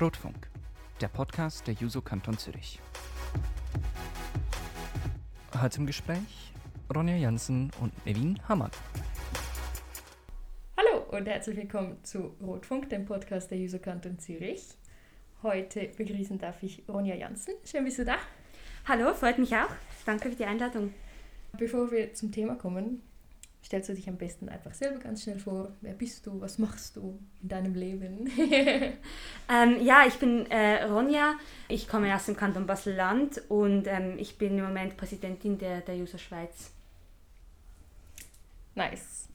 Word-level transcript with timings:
Rotfunk, 0.00 0.48
der 1.02 1.08
Podcast 1.08 1.66
der 1.66 1.74
Juso 1.74 2.00
Kanton 2.00 2.38
Zürich. 2.38 2.80
Heute 5.60 5.76
im 5.76 5.84
Gespräch 5.84 6.54
Ronja 6.94 7.16
Jansen 7.16 7.70
und 7.82 8.06
Nevin 8.06 8.40
Hammann. 8.48 8.70
Hallo 10.78 11.04
und 11.10 11.26
herzlich 11.26 11.54
willkommen 11.54 12.02
zu 12.02 12.34
Rotfunk, 12.40 12.88
dem 12.88 13.04
Podcast 13.04 13.50
der 13.50 13.58
Juso 13.58 13.78
Kanton 13.78 14.18
Zürich. 14.18 14.68
Heute 15.42 15.90
begrüßen 15.94 16.38
darf 16.38 16.62
ich 16.62 16.82
Ronja 16.88 17.14
Jansen. 17.14 17.52
Schön, 17.66 17.84
bist 17.84 17.98
du 17.98 18.06
da. 18.06 18.16
Hallo, 18.88 19.12
freut 19.12 19.38
mich 19.38 19.54
auch. 19.54 19.68
Danke 20.06 20.30
für 20.30 20.36
die 20.36 20.46
Einladung. 20.46 20.94
Bevor 21.58 21.90
wir 21.90 22.14
zum 22.14 22.32
Thema 22.32 22.54
kommen, 22.54 23.02
stellst 23.70 23.88
du 23.88 23.94
dich 23.94 24.08
am 24.08 24.16
besten 24.16 24.48
einfach 24.48 24.74
selber 24.74 24.98
ganz 24.98 25.22
schnell 25.22 25.38
vor. 25.38 25.70
Wer 25.80 25.92
bist 25.92 26.26
du? 26.26 26.40
Was 26.40 26.58
machst 26.58 26.96
du 26.96 27.20
in 27.40 27.48
deinem 27.50 27.74
Leben? 27.76 28.28
ähm, 28.36 29.80
ja, 29.80 30.02
ich 30.08 30.14
bin 30.14 30.44
äh, 30.50 30.82
Ronja. 30.82 31.34
Ich 31.68 31.86
komme 31.86 32.12
aus 32.12 32.26
dem 32.26 32.36
Kanton 32.36 32.66
Basel-Land 32.66 33.42
und 33.48 33.86
ähm, 33.86 34.16
ich 34.18 34.38
bin 34.38 34.58
im 34.58 34.64
Moment 34.64 34.96
Präsidentin 34.96 35.56
der, 35.56 35.82
der 35.82 35.94
User 35.94 36.18
Schweiz. 36.18 36.72
Nice. 38.74 39.28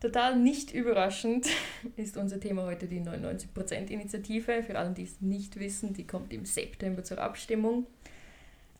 Total 0.00 0.38
nicht 0.38 0.72
überraschend 0.72 1.46
ist 1.96 2.16
unser 2.16 2.40
Thema 2.40 2.64
heute 2.64 2.86
die 2.86 3.02
99%-Initiative. 3.02 4.62
Für 4.62 4.78
alle, 4.78 4.92
die 4.92 5.04
es 5.04 5.20
nicht 5.20 5.60
wissen, 5.60 5.92
die 5.92 6.06
kommt 6.06 6.32
im 6.32 6.46
September 6.46 7.04
zur 7.04 7.18
Abstimmung. 7.18 7.86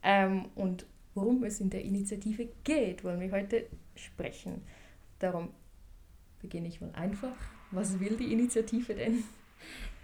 Ähm, 0.02 0.46
und 0.54 0.86
worum 1.14 1.44
es 1.44 1.60
in 1.60 1.70
der 1.70 1.82
Initiative 1.82 2.48
geht, 2.64 3.04
wollen 3.04 3.20
wir 3.20 3.32
heute 3.32 3.66
sprechen. 3.94 4.62
Darum 5.18 5.50
beginne 6.40 6.68
ich 6.68 6.80
mal 6.80 6.92
einfach. 6.92 7.36
Was 7.70 8.00
will 8.00 8.16
die 8.16 8.32
Initiative 8.32 8.94
denn? 8.94 9.24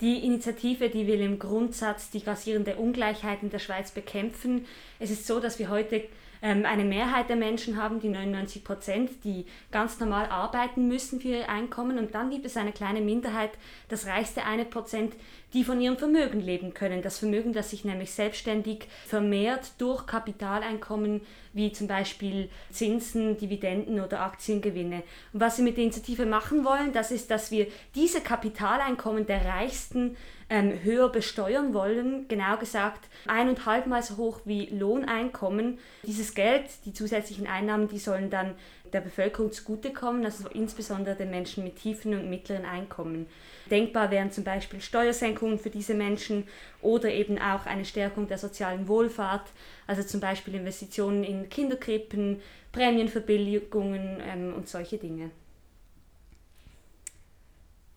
Die 0.01 0.25
Initiative, 0.25 0.91
die 0.91 1.07
will 1.07 1.21
im 1.21 1.39
Grundsatz 1.39 2.11
die 2.11 2.23
grassierende 2.23 2.77
Ungleichheit 2.77 3.43
in 3.43 3.51
der 3.51 3.59
Schweiz 3.59 3.91
bekämpfen. 3.91 4.67
Es 4.99 5.11
ist 5.11 5.27
so, 5.27 5.41
dass 5.41 5.59
wir 5.59 5.71
heute 5.71 6.05
eine 6.41 6.85
Mehrheit 6.85 7.29
der 7.29 7.37
Menschen 7.37 7.77
haben, 7.77 8.01
die 8.01 8.09
99 8.09 8.65
Prozent, 8.65 9.11
die 9.25 9.47
ganz 9.71 9.99
normal 10.01 10.27
arbeiten 10.27 10.89
müssen 10.89 11.21
für 11.21 11.29
ihr 11.29 11.49
Einkommen. 11.49 11.99
Und 11.99 12.15
dann 12.15 12.31
gibt 12.31 12.47
es 12.47 12.57
eine 12.57 12.73
kleine 12.73 13.01
Minderheit, 13.01 13.53
das 13.89 14.07
reichste 14.07 14.45
eine 14.45 14.65
Prozent, 14.65 15.15
die 15.53 15.65
von 15.65 15.81
ihrem 15.81 15.97
Vermögen 15.97 16.41
leben 16.41 16.75
können. 16.75 17.03
Das 17.03 17.19
Vermögen, 17.19 17.53
das 17.53 17.71
sich 17.71 17.85
nämlich 17.85 18.11
selbstständig 18.11 18.87
vermehrt 19.07 19.73
durch 19.79 20.07
Kapitaleinkommen 20.07 21.23
wie 21.53 21.73
zum 21.73 21.87
Beispiel 21.87 22.51
Zinsen, 22.71 23.39
Dividenden 23.39 24.01
oder 24.01 24.21
Aktiengewinne. 24.21 25.03
Und 25.33 25.41
was 25.41 25.57
wir 25.57 25.65
mit 25.65 25.79
der 25.79 25.85
Initiative 25.85 26.27
machen 26.27 26.65
wollen, 26.65 26.93
das 26.93 27.11
ist, 27.11 27.31
dass 27.31 27.51
wir 27.51 27.67
diese 27.95 28.21
Kapitaleinkommen 28.21 29.27
der 29.27 29.45
Reichsten 29.45 30.17
ähm, 30.49 30.83
höher 30.83 31.09
besteuern 31.09 31.75
wollen, 31.75 32.29
genau 32.29 32.57
gesagt 32.57 33.09
eineinhalbmal 33.27 34.03
so 34.03 34.17
hoch 34.17 34.41
wie 34.45 34.67
Lohneinkommen. 34.67 35.79
Dieses 36.05 36.35
Geld, 36.35 36.65
die 36.85 36.93
zusätzlichen 36.93 37.47
Einnahmen, 37.47 37.89
die 37.89 37.99
sollen 37.99 38.31
dann 38.31 38.55
der 38.93 39.01
Bevölkerung 39.01 39.51
zugutekommen, 39.53 40.25
also 40.25 40.49
insbesondere 40.49 41.17
den 41.17 41.31
Menschen 41.31 41.65
mit 41.65 41.77
tiefen 41.77 42.15
und 42.15 42.31
mittleren 42.31 42.65
Einkommen. 42.65 43.27
Denkbar 43.71 44.13
wären 44.13 44.31
zum 44.31 44.45
Beispiel 44.45 44.81
Steuersenkungen 44.81 45.59
für 45.59 45.71
diese 45.71 45.95
Menschen 45.95 46.45
oder 46.81 47.11
eben 47.11 47.39
auch 47.39 47.67
eine 47.67 47.85
Stärkung 47.85 48.29
der 48.29 48.39
sozialen 48.39 48.87
Wohlfahrt, 48.87 49.49
also 49.89 50.05
zum 50.05 50.21
Beispiel 50.21 50.55
Investitionen 50.55 51.25
in 51.25 51.49
Kinderkrippen, 51.49 52.41
Prämienverbilligungen 52.71 54.23
ähm, 54.25 54.55
und 54.55 54.69
solche 54.69 54.99
Dinge. 54.99 55.31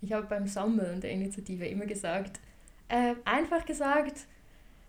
Ich 0.02 0.14
habe 0.14 0.28
beim 0.28 0.48
Sammeln 0.48 1.02
der 1.02 1.12
Initiative 1.12 1.66
immer 1.66 1.86
gesagt, 1.86 2.40
äh, 2.88 3.16
einfach 3.26 3.66
gesagt, 3.66 4.26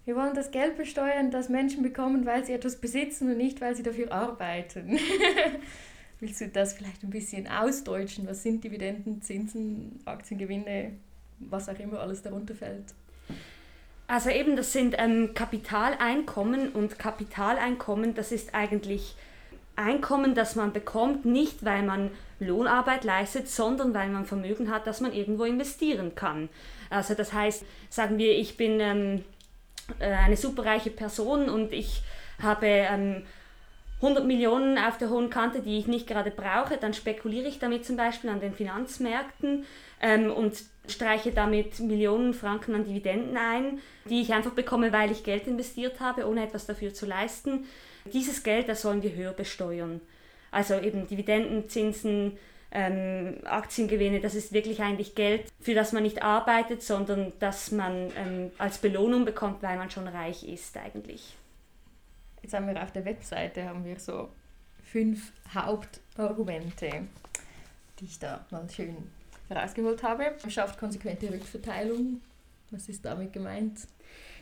wir 0.04 0.16
wollen 0.16 0.34
das 0.34 0.50
Geld 0.50 0.76
besteuern, 0.76 1.30
das 1.30 1.48
Menschen 1.48 1.82
bekommen, 1.82 2.26
weil 2.26 2.44
sie 2.44 2.52
etwas 2.52 2.76
besitzen 2.76 3.30
und 3.30 3.36
nicht, 3.36 3.60
weil 3.60 3.76
sie 3.76 3.82
dafür 3.82 4.10
arbeiten. 4.12 4.98
Willst 6.20 6.40
du 6.40 6.48
das 6.48 6.74
vielleicht 6.74 7.02
ein 7.02 7.10
bisschen 7.10 7.46
ausdeutschen? 7.46 8.26
Was 8.26 8.42
sind 8.42 8.62
Dividenden, 8.62 9.22
Zinsen, 9.22 10.00
Aktiengewinne, 10.04 10.92
was 11.38 11.68
auch 11.68 11.78
immer 11.78 12.00
alles 12.00 12.22
darunter 12.22 12.54
fällt? 12.54 12.94
Also 14.06 14.30
eben, 14.30 14.56
das 14.56 14.72
sind 14.72 14.96
ähm, 14.98 15.30
Kapitaleinkommen 15.34 16.70
und 16.70 16.98
Kapitaleinkommen, 16.98 18.14
das 18.14 18.32
ist 18.32 18.54
eigentlich 18.54 19.14
Einkommen, 19.76 20.34
das 20.34 20.56
man 20.56 20.72
bekommt, 20.72 21.24
nicht 21.24 21.64
weil 21.64 21.84
man 21.84 22.10
Lohnarbeit 22.40 23.04
leistet, 23.04 23.48
sondern 23.48 23.94
weil 23.94 24.08
man 24.08 24.24
Vermögen 24.24 24.70
hat, 24.70 24.86
das 24.86 25.00
man 25.00 25.12
irgendwo 25.12 25.44
investieren 25.44 26.14
kann. 26.14 26.48
Also 26.88 27.14
das 27.14 27.32
heißt, 27.32 27.64
sagen 27.88 28.18
wir, 28.18 28.36
ich 28.36 28.56
bin 28.56 28.80
ähm, 28.80 29.24
äh, 29.98 30.06
eine 30.06 30.36
superreiche 30.36 30.90
Person 30.90 31.48
und 31.48 31.72
ich 31.72 32.02
habe 32.42 32.66
ähm, 32.66 33.22
100 34.02 34.24
Millionen 34.24 34.78
auf 34.78 34.96
der 34.96 35.10
hohen 35.10 35.28
Kante, 35.28 35.60
die 35.60 35.78
ich 35.78 35.86
nicht 35.86 36.06
gerade 36.06 36.30
brauche, 36.30 36.78
dann 36.78 36.94
spekuliere 36.94 37.46
ich 37.46 37.58
damit 37.58 37.84
zum 37.84 37.96
Beispiel 37.96 38.30
an 38.30 38.40
den 38.40 38.54
Finanzmärkten 38.54 39.66
ähm, 40.00 40.32
und 40.32 40.54
streiche 40.88 41.32
damit 41.32 41.78
Millionen 41.80 42.32
Franken 42.32 42.74
an 42.74 42.84
Dividenden 42.84 43.36
ein, 43.36 43.80
die 44.08 44.22
ich 44.22 44.32
einfach 44.32 44.52
bekomme, 44.52 44.92
weil 44.92 45.10
ich 45.10 45.22
Geld 45.22 45.46
investiert 45.46 46.00
habe, 46.00 46.26
ohne 46.26 46.44
etwas 46.44 46.66
dafür 46.66 46.94
zu 46.94 47.04
leisten. 47.04 47.66
Dieses 48.06 48.42
Geld, 48.42 48.68
das 48.68 48.82
sollen 48.82 49.02
wir 49.02 49.14
höher 49.14 49.32
besteuern. 49.32 50.00
Also 50.50 50.78
eben 50.78 51.06
Dividenden, 51.06 51.68
Zinsen, 51.68 52.36
ähm, 52.72 53.38
Aktiengewinne, 53.44 54.20
das 54.20 54.34
ist 54.34 54.52
wirklich 54.52 54.80
eigentlich 54.80 55.14
Geld, 55.14 55.50
für 55.60 55.74
das 55.74 55.92
man 55.92 56.02
nicht 56.02 56.22
arbeitet, 56.22 56.82
sondern 56.82 57.32
das 57.40 57.72
man 57.72 58.12
ähm, 58.16 58.50
als 58.58 58.78
Belohnung 58.78 59.24
bekommt, 59.24 59.62
weil 59.62 59.76
man 59.76 59.90
schon 59.90 60.06
reich 60.06 60.44
ist 60.44 60.76
eigentlich. 60.76 61.36
Jetzt 62.42 62.54
haben 62.54 62.66
wir 62.66 62.82
auf 62.82 62.92
der 62.92 63.04
Webseite 63.04 63.64
haben 63.64 63.84
wir 63.84 63.98
so 63.98 64.28
fünf 64.84 65.32
Hauptargumente, 65.52 67.06
die 67.98 68.04
ich 68.04 68.18
da 68.18 68.44
mal 68.50 68.68
schön 68.70 68.96
herausgeholt 69.48 70.02
habe. 70.02 70.34
Schafft 70.48 70.78
konsequente 70.78 71.30
Rückverteilung. 71.30 72.20
Was 72.70 72.88
ist 72.88 73.04
damit 73.04 73.32
gemeint? 73.32 73.80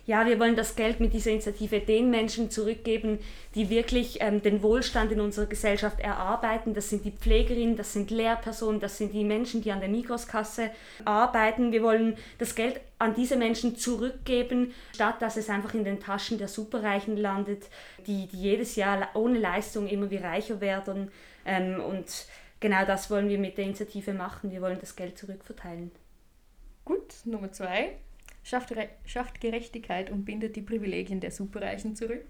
Ja, 0.08 0.24
wir 0.24 0.40
wollen 0.40 0.56
das 0.56 0.74
Geld 0.74 1.00
mit 1.00 1.12
dieser 1.12 1.32
Initiative 1.32 1.80
den 1.80 2.08
Menschen 2.08 2.50
zurückgeben, 2.50 3.18
die 3.54 3.68
wirklich 3.68 4.22
ähm, 4.22 4.40
den 4.40 4.62
Wohlstand 4.62 5.12
in 5.12 5.20
unserer 5.20 5.44
Gesellschaft 5.44 6.00
erarbeiten. 6.00 6.72
Das 6.72 6.88
sind 6.88 7.04
die 7.04 7.10
Pflegerinnen, 7.10 7.76
das 7.76 7.92
sind 7.92 8.10
Lehrpersonen, 8.10 8.80
das 8.80 8.96
sind 8.96 9.12
die 9.12 9.22
Menschen, 9.22 9.60
die 9.60 9.70
an 9.70 9.80
der 9.80 9.90
Mikroskasse 9.90 10.70
arbeiten. 11.04 11.72
Wir 11.72 11.82
wollen 11.82 12.16
das 12.38 12.54
Geld 12.54 12.80
an 12.98 13.14
diese 13.14 13.36
Menschen 13.36 13.76
zurückgeben, 13.76 14.72
statt 14.94 15.20
dass 15.20 15.36
es 15.36 15.50
einfach 15.50 15.74
in 15.74 15.84
den 15.84 16.00
Taschen 16.00 16.38
der 16.38 16.48
Superreichen 16.48 17.18
landet, 17.18 17.66
die, 18.06 18.28
die 18.28 18.38
jedes 18.38 18.76
Jahr 18.76 19.10
ohne 19.12 19.38
Leistung 19.38 19.86
immer 19.88 20.10
wie 20.10 20.16
reicher 20.16 20.62
werden. 20.62 21.10
Ähm, 21.44 21.82
und 21.82 22.06
genau 22.60 22.86
das 22.86 23.10
wollen 23.10 23.28
wir 23.28 23.38
mit 23.38 23.58
der 23.58 23.66
Initiative 23.66 24.14
machen. 24.14 24.52
Wir 24.52 24.62
wollen 24.62 24.78
das 24.80 24.96
Geld 24.96 25.18
zurückverteilen. 25.18 25.90
Gut, 26.86 27.12
Nummer 27.26 27.52
zwei 27.52 27.98
schafft, 28.48 28.74
schafft 29.04 29.40
Gerechtigkeit 29.40 30.10
und 30.10 30.24
bindet 30.24 30.56
die 30.56 30.62
Privilegien 30.62 31.20
der 31.20 31.30
Superreichen 31.30 31.94
zurück. 31.94 32.24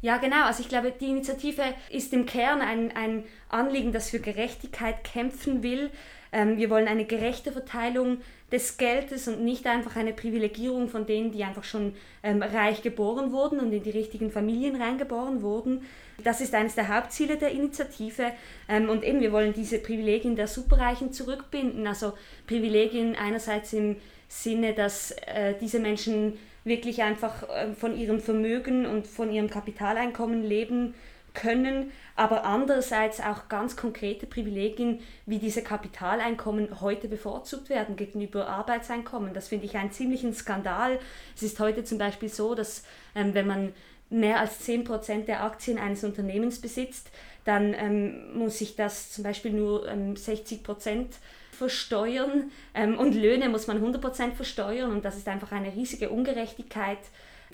Ja, 0.00 0.16
genau. 0.16 0.46
Also 0.46 0.62
ich 0.62 0.68
glaube, 0.68 0.92
die 0.92 1.10
Initiative 1.10 1.62
ist 1.88 2.12
im 2.12 2.26
Kern 2.26 2.60
ein, 2.60 2.94
ein 2.96 3.24
Anliegen, 3.48 3.92
das 3.92 4.10
für 4.10 4.18
Gerechtigkeit 4.18 5.04
kämpfen 5.04 5.62
will. 5.62 5.90
Ähm, 6.32 6.56
wir 6.56 6.70
wollen 6.70 6.88
eine 6.88 7.04
gerechte 7.04 7.52
Verteilung 7.52 8.18
des 8.50 8.78
Geldes 8.78 9.28
und 9.28 9.44
nicht 9.44 9.66
einfach 9.66 9.94
eine 9.94 10.12
Privilegierung 10.12 10.88
von 10.88 11.06
denen, 11.06 11.30
die 11.30 11.44
einfach 11.44 11.62
schon 11.62 11.94
ähm, 12.22 12.42
reich 12.42 12.82
geboren 12.82 13.30
wurden 13.32 13.60
und 13.60 13.72
in 13.72 13.82
die 13.82 13.90
richtigen 13.90 14.32
Familien 14.32 14.80
reingeboren 14.80 15.40
wurden. 15.40 15.82
Das 16.24 16.40
ist 16.40 16.54
eines 16.54 16.74
der 16.74 16.88
Hauptziele 16.88 17.36
der 17.36 17.52
Initiative. 17.52 18.32
Ähm, 18.68 18.88
und 18.88 19.04
eben, 19.04 19.20
wir 19.20 19.30
wollen 19.30 19.52
diese 19.52 19.78
Privilegien 19.78 20.34
der 20.34 20.48
Superreichen 20.48 21.12
zurückbinden. 21.12 21.86
Also 21.86 22.14
Privilegien 22.48 23.14
einerseits 23.14 23.72
im 23.72 23.96
Sinne, 24.32 24.72
dass 24.72 25.10
äh, 25.26 25.54
diese 25.60 25.78
Menschen 25.78 26.38
wirklich 26.64 27.02
einfach 27.02 27.48
äh, 27.50 27.74
von 27.74 27.96
ihrem 27.96 28.18
Vermögen 28.18 28.86
und 28.86 29.06
von 29.06 29.30
ihrem 29.30 29.50
Kapitaleinkommen 29.50 30.42
leben 30.42 30.94
können, 31.34 31.92
aber 32.16 32.44
andererseits 32.44 33.20
auch 33.20 33.48
ganz 33.48 33.76
konkrete 33.76 34.26
Privilegien 34.26 35.00
wie 35.26 35.38
diese 35.38 35.62
Kapitaleinkommen 35.62 36.80
heute 36.80 37.08
bevorzugt 37.08 37.68
werden 37.68 37.96
gegenüber 37.96 38.48
Arbeitseinkommen. 38.48 39.34
Das 39.34 39.48
finde 39.48 39.66
ich 39.66 39.76
einen 39.76 39.92
ziemlichen 39.92 40.34
Skandal. 40.34 40.98
Es 41.36 41.42
ist 41.42 41.60
heute 41.60 41.84
zum 41.84 41.98
Beispiel 41.98 42.28
so, 42.28 42.54
dass 42.54 42.84
ähm, 43.14 43.34
wenn 43.34 43.46
man 43.46 43.74
mehr 44.08 44.40
als 44.40 44.66
10% 44.66 45.24
der 45.24 45.42
Aktien 45.42 45.78
eines 45.78 46.04
Unternehmens 46.04 46.60
besitzt, 46.60 47.10
dann 47.44 47.74
ähm, 47.74 48.36
muss 48.36 48.58
sich 48.58 48.76
das 48.76 49.10
zum 49.10 49.24
Beispiel 49.24 49.52
nur 49.52 49.88
ähm, 49.88 50.14
60% 50.14 51.06
versteuern 51.50 52.50
ähm, 52.74 52.98
und 52.98 53.14
Löhne 53.14 53.48
muss 53.48 53.66
man 53.66 53.82
100% 53.82 54.32
versteuern 54.32 54.90
und 54.90 55.04
das 55.04 55.16
ist 55.16 55.28
einfach 55.28 55.52
eine 55.52 55.74
riesige 55.74 56.10
Ungerechtigkeit, 56.10 56.98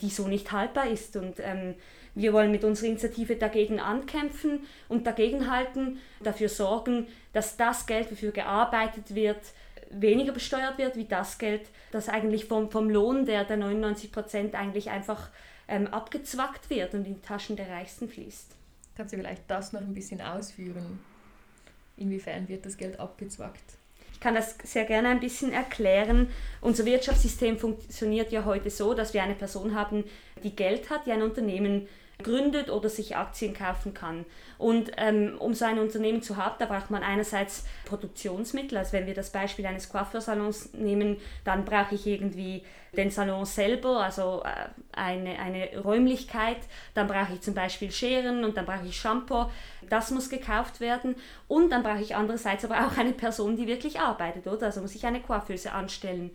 die 0.01 0.11
so 0.11 0.29
nicht 0.29 0.53
haltbar 0.53 0.89
ist 0.89 1.17
und 1.17 1.41
ähm, 1.41 1.75
wir 2.15 2.33
wollen 2.33 2.51
mit 2.51 2.65
unserer 2.65 2.89
Initiative 2.89 3.37
dagegen 3.37 3.81
ankämpfen 3.81 4.67
und 4.89 5.07
dagegenhalten, 5.07 5.99
dafür 6.21 6.49
sorgen, 6.49 7.07
dass 7.33 7.57
das 7.57 7.87
Geld, 7.87 8.11
wofür 8.11 8.33
gearbeitet 8.33 9.15
wird, 9.15 9.41
weniger 9.91 10.33
besteuert 10.33 10.79
wird, 10.79 10.97
wie 10.97 11.05
das 11.05 11.39
Geld, 11.39 11.63
das 11.93 12.09
eigentlich 12.09 12.47
vom, 12.47 12.71
vom 12.71 12.91
Lohn 12.91 13.25
der, 13.25 13.45
der 13.45 13.57
99 13.57 14.11
Prozent 14.11 14.55
eigentlich 14.55 14.91
einfach 14.91 15.29
ähm, 15.69 15.87
abgezwackt 15.87 16.71
wird 16.71 16.95
und 16.95 17.07
in 17.07 17.15
die 17.15 17.21
Taschen 17.21 17.57
der 17.57 17.69
Reichsten 17.69 18.09
fließt. 18.09 18.58
Kannst 18.99 19.13
du 19.13 19.17
vielleicht 19.17 19.49
das 19.49 19.73
noch 19.73 19.81
ein 19.81 19.95
bisschen 19.95 20.21
ausführen? 20.21 20.99
Inwiefern 21.97 22.49
wird 22.49 22.67
das 22.67 22.77
Geld 22.77 22.99
abgezwackt? 22.99 23.79
Ich 24.13 24.19
kann 24.19 24.35
das 24.35 24.57
sehr 24.65 24.87
gerne 24.87 25.11
ein 25.11 25.21
bisschen 25.21 25.53
erklären. 25.53 26.29
Unser 26.61 26.85
Wirtschaftssystem 26.85 27.59
funktioniert 27.59 28.33
ja 28.33 28.45
heute 28.45 28.71
so, 28.71 28.95
dass 28.95 29.15
wir 29.15 29.23
eine 29.23 29.37
Person 29.37 29.77
haben, 29.77 30.03
die 30.43 30.57
Geld 30.57 30.91
hat, 30.91 31.07
die 31.07 31.13
ein 31.13 31.23
Unternehmen 31.23 31.87
gründet 32.21 32.71
oder 32.71 32.89
sich 32.89 33.15
Aktien 33.15 33.55
kaufen 33.55 33.95
kann. 33.95 34.25
Und 34.59 34.91
ähm, 34.97 35.37
um 35.39 35.55
so 35.55 35.65
ein 35.65 35.79
Unternehmen 35.79 36.21
zu 36.21 36.37
haben, 36.37 36.57
da 36.59 36.67
braucht 36.67 36.91
man 36.91 37.05
einerseits 37.05 37.67
Produktionsmittel. 37.85 38.77
Also 38.77 38.95
wenn 38.95 39.07
wir 39.07 39.15
das 39.15 39.31
Beispiel 39.31 39.67
eines 39.67 39.89
Coiffeursalons 39.89 40.73
nehmen, 40.73 41.19
dann 41.45 41.65
brauche 41.65 41.95
ich 41.95 42.05
irgendwie 42.05 42.65
den 42.99 43.11
Salon 43.11 43.47
selber, 43.47 44.03
also 44.03 44.43
äh, 44.45 44.69
eine, 44.93 45.39
eine 45.39 45.79
Räumlichkeit. 45.79 46.59
Dann 46.95 47.07
brauche 47.07 47.33
ich 47.33 47.41
zum 47.41 47.55
Beispiel 47.55 47.91
Scheren 47.91 48.45
und 48.45 48.57
dann 48.57 48.67
brauche 48.67 48.85
ich 48.87 49.01
Shampoo. 49.01 49.47
Das 49.89 50.11
muss 50.11 50.29
gekauft 50.29 50.81
werden. 50.81 51.15
Und 51.47 51.71
dann 51.71 51.83
brauche 51.83 52.03
ich 52.03 52.17
andererseits 52.17 52.65
aber 52.65 52.87
auch 52.87 52.99
eine 52.99 53.13
Person, 53.13 53.57
die 53.57 53.69
wirklich 53.69 54.01
arbeitet, 54.01 54.47
oder? 54.47 54.67
Also 54.67 54.81
muss 54.81 54.97
ich 54.97 55.07
eine 55.07 55.21
Coiffeuse 55.21 55.73
anstellen. 55.73 56.33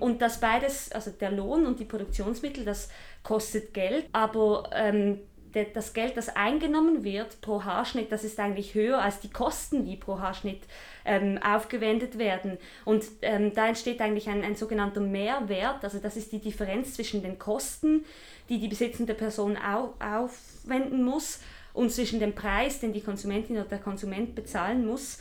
Und 0.00 0.22
das 0.22 0.40
beides, 0.40 0.90
also 0.90 1.10
der 1.10 1.30
Lohn 1.30 1.66
und 1.66 1.78
die 1.78 1.84
Produktionsmittel, 1.84 2.64
das 2.64 2.88
kostet 3.22 3.74
Geld, 3.74 4.06
aber 4.12 4.70
ähm, 4.72 5.20
das 5.64 5.92
Geld, 5.92 6.16
das 6.16 6.34
eingenommen 6.34 7.04
wird 7.04 7.40
pro 7.40 7.64
Haarschnitt, 7.64 8.12
das 8.12 8.24
ist 8.24 8.38
eigentlich 8.38 8.74
höher 8.74 9.00
als 9.00 9.20
die 9.20 9.30
Kosten, 9.30 9.84
die 9.84 9.96
pro 9.96 10.18
Haarschnitt 10.18 10.62
ähm, 11.04 11.38
aufgewendet 11.42 12.18
werden. 12.18 12.58
Und 12.84 13.04
ähm, 13.22 13.54
da 13.54 13.68
entsteht 13.68 14.00
eigentlich 14.00 14.28
ein, 14.28 14.44
ein 14.44 14.56
sogenannter 14.56 15.00
Mehrwert, 15.00 15.82
also 15.82 15.98
das 15.98 16.16
ist 16.16 16.32
die 16.32 16.40
Differenz 16.40 16.94
zwischen 16.94 17.22
den 17.22 17.38
Kosten, 17.38 18.04
die 18.48 18.58
die 18.58 18.68
besitzende 18.68 19.14
Person 19.14 19.56
au 19.56 19.94
aufwenden 19.98 21.02
muss, 21.02 21.40
und 21.76 21.92
zwischen 21.92 22.20
dem 22.20 22.34
Preis, 22.34 22.80
den 22.80 22.94
die 22.94 23.02
Konsumentin 23.02 23.58
oder 23.58 23.68
der 23.68 23.78
Konsument 23.78 24.34
bezahlen 24.34 24.86
muss. 24.86 25.18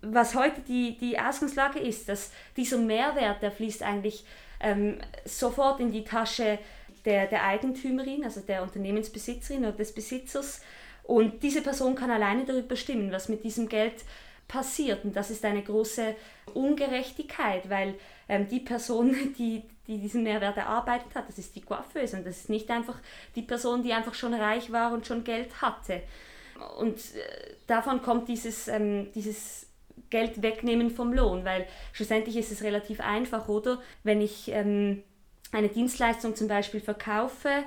Was 0.00 0.34
heute 0.34 0.62
die, 0.62 0.96
die 0.96 1.18
Ausgangslage 1.18 1.78
ist, 1.78 2.08
dass 2.08 2.32
dieser 2.56 2.78
Mehrwert, 2.78 3.42
der 3.42 3.52
fließt 3.52 3.82
eigentlich 3.82 4.24
ähm, 4.60 4.98
sofort 5.26 5.80
in 5.80 5.92
die 5.92 6.04
Tasche 6.04 6.58
der, 7.04 7.26
der 7.26 7.44
Eigentümerin, 7.44 8.24
also 8.24 8.40
der 8.40 8.62
Unternehmensbesitzerin 8.62 9.64
oder 9.64 9.72
des 9.72 9.92
Besitzers. 9.92 10.62
Und 11.04 11.42
diese 11.42 11.62
Person 11.62 11.94
kann 11.94 12.10
alleine 12.10 12.44
darüber 12.44 12.68
bestimmen, 12.68 13.10
was 13.10 13.28
mit 13.28 13.44
diesem 13.44 13.68
Geld 13.68 14.04
passiert. 14.48 15.04
Und 15.04 15.16
das 15.16 15.30
ist 15.30 15.44
eine 15.44 15.62
große 15.62 16.14
Ungerechtigkeit, 16.54 17.68
weil 17.70 17.94
ähm, 18.28 18.48
die 18.48 18.60
Person, 18.60 19.34
die, 19.38 19.62
die 19.86 19.98
diesen 19.98 20.22
Mehrwert 20.22 20.56
erarbeitet 20.56 21.14
hat, 21.14 21.28
das 21.28 21.38
ist 21.38 21.56
die 21.56 21.62
Coiffeuse 21.62 22.16
und 22.16 22.26
das 22.26 22.38
ist 22.38 22.50
nicht 22.50 22.70
einfach 22.70 22.98
die 23.34 23.42
Person, 23.42 23.82
die 23.82 23.92
einfach 23.92 24.14
schon 24.14 24.34
reich 24.34 24.70
war 24.70 24.92
und 24.92 25.06
schon 25.06 25.24
Geld 25.24 25.62
hatte. 25.62 26.02
Und 26.78 26.96
äh, 26.98 27.54
davon 27.66 28.02
kommt 28.02 28.28
dieses, 28.28 28.68
ähm, 28.68 29.10
dieses 29.14 29.66
Geld 30.10 30.42
wegnehmen 30.42 30.90
vom 30.90 31.12
Lohn, 31.12 31.44
weil 31.44 31.66
schlussendlich 31.92 32.36
ist 32.36 32.52
es 32.52 32.62
relativ 32.62 33.00
einfach, 33.00 33.48
oder? 33.48 33.80
Wenn 34.04 34.20
ich 34.20 34.48
ähm, 34.48 35.02
eine 35.52 35.68
Dienstleistung 35.68 36.34
zum 36.34 36.48
Beispiel 36.48 36.80
verkaufe, 36.80 37.64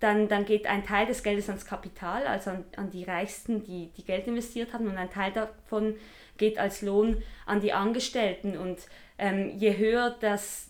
dann, 0.00 0.28
dann 0.28 0.44
geht 0.44 0.66
ein 0.66 0.84
Teil 0.84 1.06
des 1.06 1.22
Geldes 1.22 1.48
ans 1.48 1.64
Kapital, 1.64 2.26
also 2.26 2.50
an, 2.50 2.64
an 2.76 2.90
die 2.90 3.04
Reichsten, 3.04 3.64
die, 3.64 3.90
die 3.96 4.04
Geld 4.04 4.26
investiert 4.26 4.72
haben, 4.72 4.86
und 4.86 4.96
ein 4.96 5.10
Teil 5.10 5.32
davon 5.32 5.94
geht 6.36 6.58
als 6.58 6.82
Lohn 6.82 7.22
an 7.46 7.60
die 7.60 7.72
Angestellten. 7.72 8.56
Und 8.56 8.78
ähm, 9.18 9.58
je 9.58 9.76
höher 9.76 10.16
das, 10.20 10.68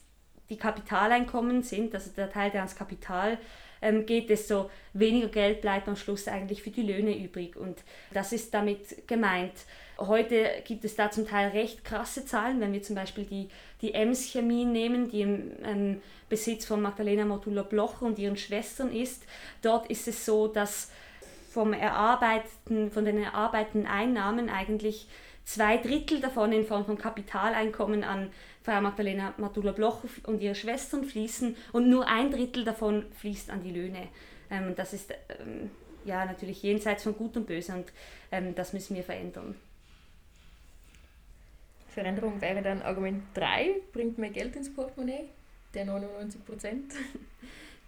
die 0.49 0.57
Kapitaleinkommen 0.57 1.63
sind, 1.63 1.95
also 1.95 2.11
der 2.17 2.31
Teil, 2.31 2.51
der 2.51 2.61
ans 2.61 2.77
Kapital 2.77 3.39
ähm, 3.83 4.07
geht, 4.07 4.31
desto 4.31 4.71
weniger 4.95 5.29
Geld 5.29 5.61
bleibt 5.61 5.89
am 5.89 5.97
Schluss 5.97 6.27
eigentlich 6.27 6.63
für 6.63 6.71
die 6.71 6.83
Löhne 6.83 7.17
übrig. 7.17 7.57
Und 7.57 7.83
das 8.13 8.33
ist 8.33 8.55
damit 8.55 9.07
gemeint. 9.07 9.53
Heute 9.99 10.63
gibt 10.65 10.85
es 10.85 10.95
da 10.95 11.11
zum 11.11 11.27
Teil 11.27 11.49
recht 11.49 11.85
krasse 11.85 12.25
Zahlen, 12.25 12.61
wenn 12.61 12.73
wir 12.73 12.83
zum 12.83 12.95
Beispiel 12.95 13.25
die, 13.25 13.49
die 13.81 13.95
Ems 13.95 14.31
Chemie 14.31 14.65
nehmen, 14.65 15.11
die 15.11 15.23
im 15.23 15.53
ähm, 15.65 16.03
Besitz 16.29 16.67
von 16.67 16.81
Magdalena 16.81 17.25
Mortula 17.25 17.65
Blocher 17.65 18.07
und 18.07 18.19
ihren 18.19 18.37
Schwestern 18.37 18.93
ist. 18.93 19.25
Dort 19.61 19.91
ist 19.91 20.07
es 20.07 20.25
so, 20.25 20.47
dass 20.47 20.93
vom 21.51 21.73
Erarbeiten, 21.73 22.93
von 22.93 23.05
den 23.05 23.21
erarbeiteten 23.21 23.87
Einnahmen 23.87 24.49
eigentlich 24.49 25.09
zwei 25.45 25.79
Drittel 25.79 26.21
davon 26.21 26.53
in 26.53 26.65
Form 26.65 26.85
von 26.85 26.97
Kapitaleinkommen 26.97 28.05
an 28.05 28.31
Frau 28.63 28.81
Magdalena 28.81 29.35
Matula 29.39 29.73
Blocher 29.73 30.09
und 30.27 30.43
ihre 30.43 30.55
Schwestern 30.55 31.05
fließen 31.05 31.57
und 31.73 31.89
nur 31.89 32.07
ein 32.07 32.31
Drittel 32.31 32.65
davon 32.65 33.07
fließt 33.19 33.51
an 33.51 33.63
die 33.63 33.73
Löhne. 33.73 34.09
Ähm, 34.51 34.75
das 34.77 34.93
ist 34.93 35.11
ähm, 35.41 35.71
ja 36.05 36.25
natürlich 36.25 36.63
jenseits 36.63 37.03
von 37.03 37.17
Gut 37.17 37.37
und 37.37 37.47
Böse 37.47 37.73
und 37.73 37.93
ähm, 38.31 38.55
das 38.55 38.73
müssen 38.73 38.95
wir 38.95 39.03
verändern. 39.03 39.57
Veränderung 41.89 42.41
wäre 42.41 42.63
dann 42.63 42.83
Argument 42.83 43.23
3, 43.35 43.75
bringt 43.93 44.19
mehr 44.19 44.31
Geld 44.31 44.55
ins 44.57 44.73
Portemonnaie, 44.73 45.25
der 45.75 45.85
99 45.85 46.45
Prozent. 46.45 46.93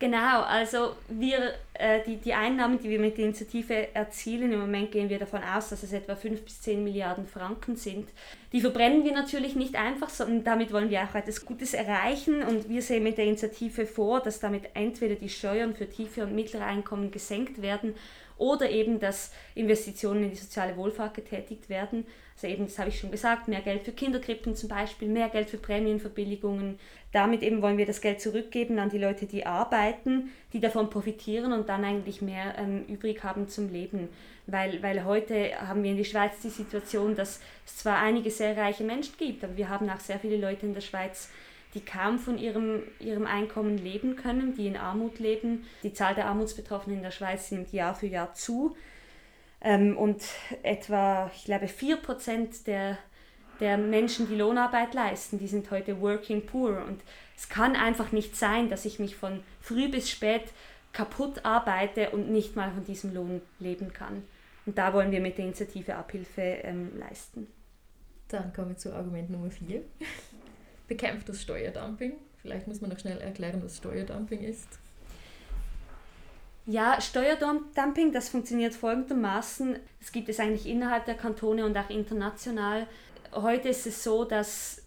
Genau, 0.01 0.41
also 0.45 0.97
wir, 1.11 1.53
äh, 1.75 2.03
die, 2.07 2.17
die 2.17 2.33
Einnahmen, 2.33 2.79
die 2.79 2.89
wir 2.89 2.99
mit 2.99 3.19
der 3.19 3.27
Initiative 3.27 3.95
erzielen, 3.95 4.51
im 4.51 4.61
Moment 4.61 4.93
gehen 4.93 5.11
wir 5.11 5.19
davon 5.19 5.43
aus, 5.43 5.69
dass 5.69 5.83
es 5.83 5.93
etwa 5.93 6.17
5 6.17 6.43
bis 6.43 6.63
10 6.63 6.83
Milliarden 6.83 7.27
Franken 7.27 7.77
sind. 7.77 8.09
Die 8.55 8.63
verbrennen 8.63 9.05
wir 9.05 9.13
natürlich 9.13 9.57
nicht 9.57 9.77
einfach, 9.77 10.09
sondern 10.09 10.43
damit 10.43 10.73
wollen 10.73 10.89
wir 10.89 11.03
auch 11.03 11.15
etwas 11.15 11.45
Gutes 11.45 11.75
erreichen 11.75 12.43
und 12.43 12.71
wir 12.71 12.81
sehen 12.81 13.03
mit 13.03 13.19
der 13.19 13.27
Initiative 13.27 13.85
vor, 13.85 14.21
dass 14.21 14.41
damit 14.41 14.71
entweder 14.73 15.17
die 15.17 15.29
Steuern 15.29 15.75
für 15.75 15.87
tiefe 15.87 16.23
und 16.23 16.35
mittlere 16.35 16.65
Einkommen 16.65 17.11
gesenkt 17.11 17.61
werden 17.61 17.95
oder 18.39 18.71
eben, 18.71 19.01
dass 19.01 19.33
Investitionen 19.55 20.25
in 20.25 20.31
die 20.31 20.37
soziale 20.37 20.79
Wohlfahrt 20.79 21.13
getätigt 21.13 21.69
werden. 21.69 22.07
Also 22.41 22.55
eben, 22.55 22.65
das 22.65 22.79
habe 22.79 22.89
ich 22.89 22.99
schon 22.99 23.11
gesagt, 23.11 23.49
mehr 23.49 23.61
Geld 23.61 23.83
für 23.83 23.93
Kinderkrippen 23.93 24.57
zum 24.57 24.71
Beispiel, 24.71 25.09
mehr 25.09 25.29
Geld 25.29 25.51
für 25.51 25.59
Prämienverbilligungen. 25.59 26.79
Damit 27.13 27.43
eben 27.43 27.61
wollen 27.61 27.77
wir 27.77 27.85
das 27.85 28.01
Geld 28.01 28.23
zurückgeben 28.23 28.79
an 28.79 28.89
die 28.89 28.97
Leute, 28.97 29.27
die 29.27 29.45
arbeiten, 29.45 30.31
die 30.55 30.61
davon 30.61 30.89
profitieren 30.89 31.53
und 31.53 31.69
dann 31.69 31.85
eigentlich 31.85 32.23
mehr 32.23 32.55
ähm, 32.57 32.87
übrig 32.89 33.23
haben 33.25 33.49
zum 33.49 33.71
Leben. 33.71 34.09
Weil, 34.47 34.83
weil 34.83 35.05
heute 35.05 35.51
haben 35.69 35.83
wir 35.83 35.91
in 35.91 35.99
der 35.99 36.05
Schweiz 36.05 36.41
die 36.43 36.49
Situation, 36.49 37.15
dass 37.15 37.41
es 37.67 37.77
zwar 37.77 37.99
einige 37.99 38.31
sehr 38.31 38.57
reiche 38.57 38.85
Menschen 38.85 39.17
gibt, 39.19 39.45
aber 39.45 39.59
wir 39.59 39.69
haben 39.69 39.91
auch 39.91 40.01
sehr 40.01 40.19
viele 40.19 40.39
Leute 40.39 40.65
in 40.65 40.73
der 40.73 40.81
Schweiz, 40.81 41.29
die 41.75 41.85
kaum 41.85 42.19
von 42.19 42.39
ihrem, 42.39 42.85
ihrem 43.01 43.27
Einkommen 43.27 43.77
leben 43.77 44.17
können, 44.17 44.55
die 44.55 44.67
in 44.67 44.79
Armut 44.79 45.19
leben. 45.19 45.67
Die 45.83 45.93
Zahl 45.93 46.15
der 46.15 46.25
Armutsbetroffenen 46.25 46.97
in 46.97 47.03
der 47.03 47.11
Schweiz 47.11 47.51
nimmt 47.51 47.71
Jahr 47.71 47.95
für 47.95 48.07
Jahr 48.07 48.33
zu. 48.33 48.75
Ähm, 49.63 49.97
und 49.97 50.23
etwa, 50.63 51.31
ich 51.35 51.45
glaube, 51.45 51.67
4% 51.67 52.65
der, 52.65 52.99
der 53.61 53.77
Menschen, 53.77 54.29
die 54.29 54.37
Lohnarbeit 54.37 54.95
leisten, 54.95 55.39
die 55.39 55.49
sind 55.49 55.71
heute 55.71 56.01
working 56.01 56.47
poor. 56.47 56.85
Und 56.87 57.03
es 57.37 57.49
kann 57.49 57.77
einfach 57.77 58.13
nicht 58.13 58.37
sein, 58.37 58.71
dass 58.71 58.85
ich 58.85 58.99
mich 58.99 59.17
von 59.17 59.43
früh 59.61 59.89
bis 59.89 60.11
spät 60.11 60.45
kaputt 60.93 61.45
arbeite 61.45 62.11
und 62.11 62.31
nicht 62.31 62.57
mal 62.57 62.73
von 62.73 62.85
diesem 62.85 63.15
Lohn 63.15 63.43
leben 63.59 63.93
kann. 63.93 64.23
Und 64.67 64.79
da 64.79 64.93
wollen 64.93 65.11
wir 65.11 65.21
mit 65.21 65.39
der 65.39 65.47
Initiative 65.47 65.95
Abhilfe 65.95 66.43
ähm, 66.43 66.99
leisten. 66.99 67.47
Dann 68.29 68.53
kommen 68.53 68.71
wir 68.71 68.77
zu 68.77 68.95
Argument 68.95 69.31
Nummer 69.31 69.51
4. 69.51 69.83
Bekämpft 70.89 71.29
das 71.29 71.43
Steuerdumping. 71.43 72.15
Vielleicht 72.43 72.67
muss 72.67 72.81
man 72.81 72.91
noch 72.91 72.99
schnell 72.99 73.19
erklären, 73.19 73.63
was 73.63 73.77
Steuerdumping 73.77 74.43
ist. 74.43 74.79
Ja, 76.67 77.01
Steuerdumping, 77.01 78.13
das 78.13 78.29
funktioniert 78.29 78.75
folgendermaßen. 78.75 79.79
Es 80.01 80.13
gibt 80.13 80.29
es 80.29 80.39
eigentlich 80.39 80.67
innerhalb 80.67 81.07
der 81.07 81.15
Kantone 81.17 81.65
und 81.65 81.77
auch 81.77 81.91
international. 81.91 82.87
Heute 83.33 83.71
ist 83.71 83.87
es 83.87 84.05
so, 84.05 84.25
dass 84.25 84.83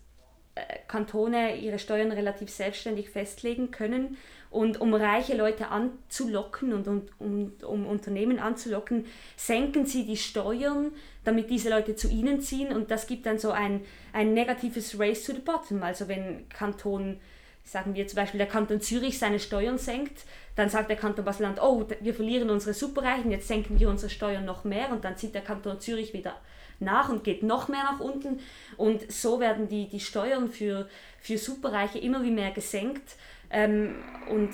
äh, 0.55 0.61
Kantone 0.87 1.57
ihre 1.57 1.79
Steuern 1.79 2.11
relativ 2.11 2.49
selbstständig 2.49 3.09
festlegen 3.09 3.71
können. 3.71 4.17
Und 4.51 4.79
um 4.79 4.93
reiche 4.93 5.35
Leute 5.35 5.69
anzulocken 5.69 6.73
und 6.73 6.87
um, 6.87 7.01
um, 7.17 7.53
um 7.67 7.87
Unternehmen 7.87 8.37
anzulocken, 8.37 9.07
senken 9.35 9.87
sie 9.87 10.05
die 10.05 10.15
Steuern, 10.15 10.91
damit 11.23 11.49
diese 11.49 11.71
Leute 11.71 11.95
zu 11.95 12.07
ihnen 12.07 12.39
ziehen. 12.39 12.71
Und 12.71 12.91
das 12.91 13.07
gibt 13.07 13.25
dann 13.25 13.39
so 13.39 13.49
ein, 13.49 13.81
ein 14.13 14.35
negatives 14.35 14.99
Race 14.99 15.25
to 15.25 15.33
the 15.33 15.39
Bottom. 15.39 15.81
Also 15.81 16.07
wenn 16.07 16.47
Kanton 16.49 17.19
sagen 17.63 17.95
wir 17.95 18.07
zum 18.07 18.17
Beispiel, 18.17 18.37
der 18.37 18.47
Kanton 18.47 18.81
Zürich 18.81 19.17
seine 19.17 19.39
Steuern 19.39 19.77
senkt, 19.77 20.25
dann 20.55 20.69
sagt 20.69 20.89
der 20.89 20.97
Kanton 20.97 21.25
Basel-Land, 21.25 21.61
oh, 21.61 21.87
wir 21.99 22.13
verlieren 22.13 22.49
unsere 22.49 22.73
Superreichen, 22.73 23.31
jetzt 23.31 23.47
senken 23.47 23.79
wir 23.79 23.89
unsere 23.89 24.09
Steuern 24.09 24.45
noch 24.45 24.63
mehr 24.63 24.91
und 24.91 25.03
dann 25.03 25.17
zieht 25.17 25.33
der 25.33 25.41
Kanton 25.41 25.79
Zürich 25.79 26.13
wieder 26.13 26.35
nach 26.79 27.09
und 27.09 27.23
geht 27.23 27.43
noch 27.43 27.69
mehr 27.69 27.83
nach 27.83 27.99
unten. 27.99 28.39
Und 28.77 29.11
so 29.11 29.39
werden 29.39 29.67
die, 29.69 29.87
die 29.87 29.99
Steuern 29.99 30.49
für, 30.49 30.87
für 31.19 31.37
Superreiche 31.37 31.99
immer 31.99 32.23
wie 32.23 32.31
mehr 32.31 32.51
gesenkt. 32.51 33.15
Ähm, 33.49 33.95
und 34.29 34.51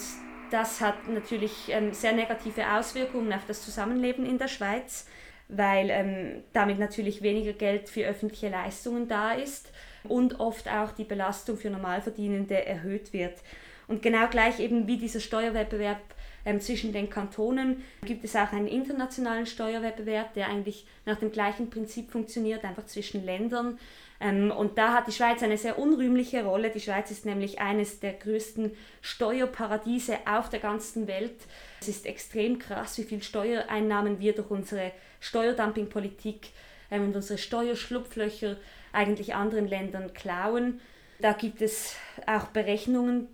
das 0.51 0.81
hat 0.81 1.07
natürlich 1.07 1.69
ähm, 1.69 1.93
sehr 1.93 2.13
negative 2.13 2.71
Auswirkungen 2.71 3.33
auf 3.33 3.45
das 3.47 3.63
Zusammenleben 3.63 4.25
in 4.25 4.37
der 4.37 4.47
Schweiz, 4.47 5.07
weil 5.47 5.89
ähm, 5.89 6.43
damit 6.53 6.79
natürlich 6.79 7.21
weniger 7.21 7.53
Geld 7.53 7.89
für 7.89 8.05
öffentliche 8.05 8.49
Leistungen 8.49 9.07
da 9.07 9.33
ist 9.33 9.71
und 10.03 10.39
oft 10.39 10.67
auch 10.69 10.91
die 10.91 11.03
Belastung 11.03 11.57
für 11.57 11.69
Normalverdienende 11.69 12.65
erhöht 12.65 13.13
wird. 13.13 13.39
Und 13.87 14.01
genau 14.01 14.27
gleich 14.27 14.59
eben 14.59 14.87
wie 14.87 14.97
dieser 14.97 15.19
Steuerwettbewerb 15.19 15.99
ähm, 16.45 16.61
zwischen 16.61 16.93
den 16.93 17.09
Kantonen 17.09 17.83
gibt 18.05 18.23
es 18.23 18.35
auch 18.35 18.51
einen 18.53 18.67
internationalen 18.67 19.45
Steuerwettbewerb, 19.45 20.33
der 20.33 20.47
eigentlich 20.47 20.85
nach 21.05 21.17
dem 21.17 21.31
gleichen 21.31 21.69
Prinzip 21.69 22.11
funktioniert, 22.11 22.63
einfach 22.63 22.85
zwischen 22.85 23.25
Ländern. 23.25 23.77
Ähm, 24.21 24.51
und 24.51 24.77
da 24.77 24.93
hat 24.93 25.07
die 25.07 25.11
Schweiz 25.11 25.43
eine 25.43 25.57
sehr 25.57 25.79
unrühmliche 25.79 26.43
Rolle. 26.43 26.69
Die 26.69 26.79
Schweiz 26.79 27.11
ist 27.11 27.25
nämlich 27.25 27.59
eines 27.59 27.99
der 27.99 28.13
größten 28.13 28.71
Steuerparadiese 29.01 30.17
auf 30.25 30.49
der 30.49 30.59
ganzen 30.59 31.07
Welt. 31.07 31.35
Es 31.81 31.87
ist 31.87 32.05
extrem 32.05 32.59
krass, 32.59 32.97
wie 32.97 33.03
viel 33.03 33.23
Steuereinnahmen 33.23 34.19
wir 34.19 34.33
durch 34.33 34.49
unsere 34.51 34.91
Steuerdumpingpolitik 35.19 36.49
ähm, 36.91 37.05
und 37.05 37.15
unsere 37.15 37.37
Steuerschlupflöcher 37.37 38.57
eigentlich 38.91 39.35
anderen 39.35 39.67
Ländern 39.67 40.13
klauen. 40.13 40.79
Da 41.19 41.33
gibt 41.33 41.61
es 41.61 41.95
auch 42.25 42.45
Berechnungen 42.47 43.27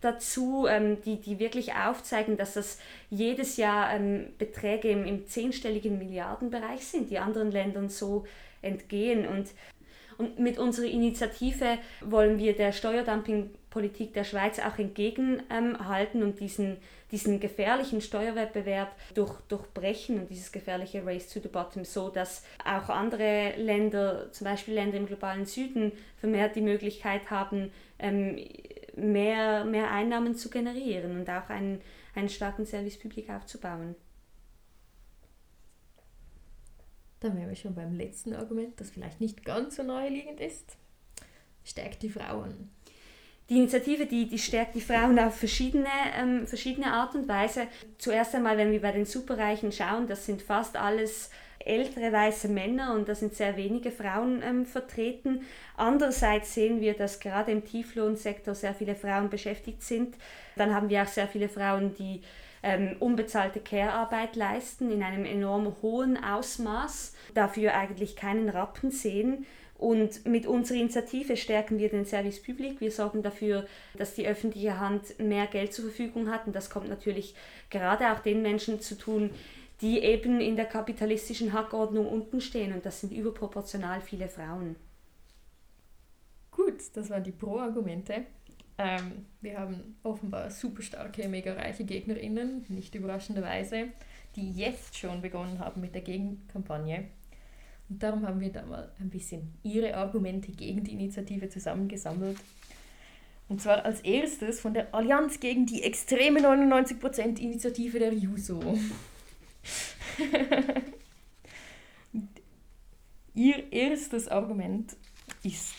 dazu, 0.00 0.66
ähm, 0.68 1.00
die, 1.02 1.20
die 1.20 1.38
wirklich 1.38 1.74
aufzeigen, 1.74 2.36
dass 2.36 2.54
das 2.54 2.78
jedes 3.10 3.56
Jahr 3.56 3.92
ähm, 3.92 4.32
Beträge 4.38 4.90
im, 4.90 5.04
im 5.04 5.26
zehnstelligen 5.26 5.98
Milliardenbereich 5.98 6.86
sind, 6.86 7.10
die 7.10 7.18
anderen 7.18 7.50
Ländern 7.50 7.88
so 7.88 8.24
entgehen. 8.62 9.26
Und, 9.26 9.48
und 10.16 10.38
mit 10.38 10.58
unserer 10.58 10.86
Initiative 10.86 11.78
wollen 12.00 12.38
wir 12.38 12.54
der 12.54 12.72
Steuerdumpingpolitik 13.78 14.12
der 14.12 14.24
Schweiz 14.24 14.58
auch 14.58 14.78
entgegenhalten 14.78 16.22
und 16.22 16.40
diesen, 16.40 16.78
diesen 17.10 17.40
gefährlichen 17.40 18.00
Steuerwettbewerb 18.00 18.94
durch, 19.14 19.34
durchbrechen 19.48 20.20
und 20.20 20.30
dieses 20.30 20.52
gefährliche 20.52 21.04
Race 21.04 21.28
to 21.32 21.40
the 21.40 21.48
Bottom, 21.48 21.84
so 21.84 22.08
dass 22.08 22.44
auch 22.64 22.88
andere 22.88 23.54
Länder, 23.56 24.32
zum 24.32 24.46
Beispiel 24.46 24.74
Länder 24.74 24.98
im 24.98 25.06
globalen 25.06 25.46
Süden, 25.46 25.92
vermehrt 26.16 26.56
die 26.56 26.60
Möglichkeit 26.60 27.30
haben, 27.30 27.70
ähm, 27.98 28.38
mehr, 28.96 29.64
mehr 29.64 29.90
Einnahmen 29.90 30.34
zu 30.34 30.50
generieren 30.50 31.18
und 31.18 31.30
auch 31.30 31.48
einen, 31.48 31.80
einen 32.14 32.28
starken 32.28 32.66
Service 32.66 32.98
Public 32.98 33.30
aufzubauen. 33.30 33.94
Dann 37.20 37.36
wären 37.36 37.48
wir 37.48 37.56
schon 37.56 37.74
beim 37.74 37.96
letzten 37.96 38.32
Argument, 38.32 38.80
das 38.80 38.90
vielleicht 38.90 39.20
nicht 39.20 39.44
ganz 39.44 39.76
so 39.76 39.82
naheliegend 39.82 40.40
ist. 40.40 40.76
Stärkt 41.64 42.02
die 42.02 42.10
Frauen. 42.10 42.70
Die 43.48 43.56
Initiative, 43.56 44.04
die, 44.04 44.28
die 44.28 44.38
stärkt 44.38 44.74
die 44.74 44.80
Frauen 44.80 45.18
auf 45.18 45.36
verschiedene, 45.36 45.88
ähm, 46.20 46.46
verschiedene 46.46 46.92
Art 46.92 47.14
und 47.14 47.28
Weise. 47.28 47.66
Zuerst 47.96 48.34
einmal, 48.34 48.58
wenn 48.58 48.72
wir 48.72 48.82
bei 48.82 48.92
den 48.92 49.06
Superreichen 49.06 49.72
schauen, 49.72 50.06
das 50.06 50.26
sind 50.26 50.42
fast 50.42 50.76
alles 50.76 51.30
ältere 51.60 52.12
weiße 52.12 52.48
Männer 52.48 52.94
und 52.94 53.08
da 53.08 53.14
sind 53.14 53.34
sehr 53.34 53.56
wenige 53.56 53.90
Frauen 53.90 54.42
ähm, 54.42 54.66
vertreten. 54.66 55.42
Andererseits 55.76 56.54
sehen 56.54 56.80
wir, 56.80 56.94
dass 56.94 57.20
gerade 57.20 57.52
im 57.52 57.64
Tieflohnsektor 57.64 58.54
sehr 58.54 58.74
viele 58.74 58.94
Frauen 58.94 59.30
beschäftigt 59.30 59.82
sind. 59.82 60.16
Dann 60.56 60.74
haben 60.74 60.90
wir 60.90 61.02
auch 61.02 61.08
sehr 61.08 61.26
viele 61.26 61.48
Frauen, 61.48 61.94
die 61.94 62.20
ähm, 62.62 62.96
unbezahlte 62.98 63.60
Care-Arbeit 63.60 64.36
leisten 64.36 64.90
in 64.90 65.02
einem 65.02 65.24
enorm 65.24 65.76
hohen 65.80 66.22
Ausmaß, 66.22 67.14
dafür 67.34 67.74
eigentlich 67.74 68.16
keinen 68.16 68.48
Rappen 68.48 68.90
sehen. 68.90 69.46
Und 69.78 70.26
mit 70.26 70.44
unserer 70.46 70.78
Initiative 70.78 71.36
stärken 71.36 71.78
wir 71.78 71.88
den 71.88 72.04
Service 72.04 72.42
Public. 72.42 72.80
Wir 72.80 72.90
sorgen 72.90 73.22
dafür, 73.22 73.64
dass 73.96 74.14
die 74.14 74.26
öffentliche 74.26 74.80
Hand 74.80 75.18
mehr 75.20 75.46
Geld 75.46 75.72
zur 75.72 75.84
Verfügung 75.84 76.28
hat. 76.30 76.48
Und 76.48 76.56
das 76.56 76.68
kommt 76.68 76.88
natürlich 76.88 77.36
gerade 77.70 78.12
auch 78.12 78.18
den 78.18 78.42
Menschen 78.42 78.80
zu 78.80 78.98
tun, 78.98 79.30
die 79.80 80.00
eben 80.00 80.40
in 80.40 80.56
der 80.56 80.64
kapitalistischen 80.64 81.52
Hackordnung 81.52 82.08
unten 82.08 82.40
stehen. 82.40 82.72
Und 82.72 82.84
das 82.84 83.00
sind 83.00 83.12
überproportional 83.12 84.00
viele 84.00 84.28
Frauen. 84.28 84.74
Gut, 86.50 86.82
das 86.94 87.08
waren 87.08 87.22
die 87.22 87.30
Pro-Argumente. 87.30 88.26
Ähm, 88.78 89.26
wir 89.40 89.58
haben 89.58 89.96
offenbar 90.02 90.50
super 90.50 90.82
starke, 90.82 91.28
mega 91.28 91.52
reiche 91.52 91.84
GegnerInnen, 91.84 92.64
nicht 92.68 92.96
überraschenderweise, 92.96 93.88
die 94.34 94.50
jetzt 94.52 94.96
schon 94.96 95.22
begonnen 95.22 95.60
haben 95.60 95.80
mit 95.80 95.94
der 95.94 96.02
Gegenkampagne. 96.02 97.08
Und 97.88 98.02
darum 98.02 98.26
haben 98.26 98.40
wir 98.40 98.52
da 98.52 98.64
mal 98.66 98.90
ein 99.00 99.08
bisschen 99.08 99.54
ihre 99.62 99.94
Argumente 99.96 100.52
gegen 100.52 100.84
die 100.84 100.92
Initiative 100.92 101.48
zusammengesammelt. 101.48 102.36
Und 103.48 103.62
zwar 103.62 103.84
als 103.84 104.00
erstes 104.00 104.60
von 104.60 104.74
der 104.74 104.94
Allianz 104.94 105.40
gegen 105.40 105.64
die 105.64 105.82
extreme 105.82 106.40
99% 106.40 107.38
Initiative 107.38 107.98
der 107.98 108.12
Juso. 108.12 108.60
Ihr 113.34 113.72
erstes 113.72 114.28
Argument 114.28 114.94
ist, 115.42 115.74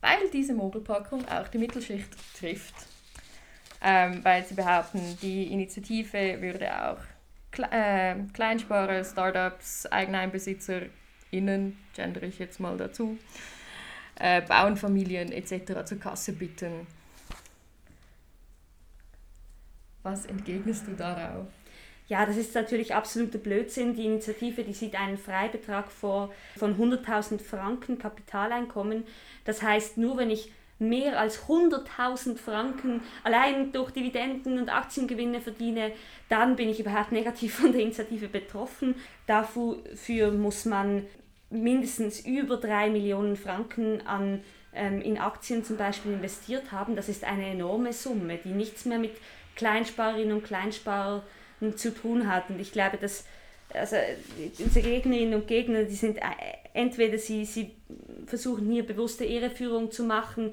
weil 0.00 0.28
diese 0.32 0.54
Mogelpackung 0.54 1.28
auch 1.28 1.46
die 1.48 1.58
Mittelschicht 1.58 2.08
trifft, 2.36 2.74
ähm, 3.82 4.24
weil 4.24 4.44
sie 4.44 4.54
behaupten, 4.54 5.18
die 5.22 5.52
Initiative 5.52 6.40
würde 6.40 6.90
auch 6.90 6.98
Kle 7.50 7.68
äh, 7.70 8.14
Kleinsparer, 8.32 9.04
Startups, 9.04 9.86
EigeinbesitzerInnen, 9.86 11.76
gender 11.94 12.22
ich 12.22 12.38
jetzt 12.38 12.60
mal 12.60 12.76
dazu, 12.76 13.18
äh, 14.18 14.42
Bauernfamilien 14.42 15.32
etc. 15.32 15.84
zur 15.84 15.98
Kasse 15.98 16.32
bitten. 16.32 16.86
Was 20.02 20.26
entgegnest 20.26 20.86
du 20.86 20.92
darauf? 20.92 21.46
Ja, 22.10 22.26
das 22.26 22.36
ist 22.36 22.54
natürlich 22.56 22.94
absoluter 22.94 23.38
Blödsinn. 23.38 23.94
Die 23.94 24.04
Initiative, 24.04 24.64
die 24.64 24.72
sieht 24.72 24.98
einen 24.98 25.16
Freibetrag 25.16 25.92
vor 25.92 26.32
von 26.56 26.76
100.000 26.76 27.40
Franken 27.40 27.98
Kapitaleinkommen. 27.98 29.04
Das 29.44 29.62
heißt, 29.62 29.96
nur 29.96 30.16
wenn 30.16 30.28
ich 30.30 30.50
mehr 30.80 31.20
als 31.20 31.46
100.000 31.46 32.36
Franken 32.36 33.02
allein 33.22 33.70
durch 33.70 33.90
Dividenden 33.90 34.58
und 34.58 34.74
Aktiengewinne 34.74 35.40
verdiene, 35.40 35.92
dann 36.28 36.56
bin 36.56 36.68
ich 36.68 36.80
überhaupt 36.80 37.12
negativ 37.12 37.54
von 37.54 37.72
der 37.72 37.82
Initiative 37.82 38.28
betroffen. 38.28 38.94
Dafür 39.26 40.32
muss 40.32 40.64
man 40.64 41.06
mindestens 41.50 42.20
über 42.20 42.56
3 42.56 42.90
Millionen 42.90 43.36
Franken 43.36 44.06
an, 44.06 44.42
ähm, 44.72 45.02
in 45.02 45.18
Aktien 45.18 45.64
zum 45.64 45.76
Beispiel 45.76 46.12
investiert 46.12 46.72
haben. 46.72 46.96
Das 46.96 47.08
ist 47.08 47.24
eine 47.24 47.46
enorme 47.46 47.92
Summe, 47.92 48.38
die 48.38 48.50
nichts 48.50 48.84
mehr 48.84 48.98
mit 48.98 49.12
Kleinsparerinnen 49.56 50.36
und 50.36 50.44
Kleinsparern 50.44 51.22
zu 51.76 51.94
tun 51.94 52.32
hat. 52.32 52.48
Und 52.48 52.60
ich 52.60 52.72
glaube, 52.72 52.96
dass 52.96 53.26
also 53.74 53.96
unsere 54.58 54.88
Gegnerinnen 54.88 55.34
und 55.34 55.46
Gegner, 55.46 55.84
die 55.84 55.94
sind 55.94 56.18
äh, 56.18 56.22
entweder 56.72 57.18
sie, 57.18 57.44
sie 57.44 57.72
versuchen 58.26 58.70
hier 58.70 58.84
bewusste 58.84 59.24
Irreführung 59.24 59.90
zu 59.90 60.04
machen 60.04 60.52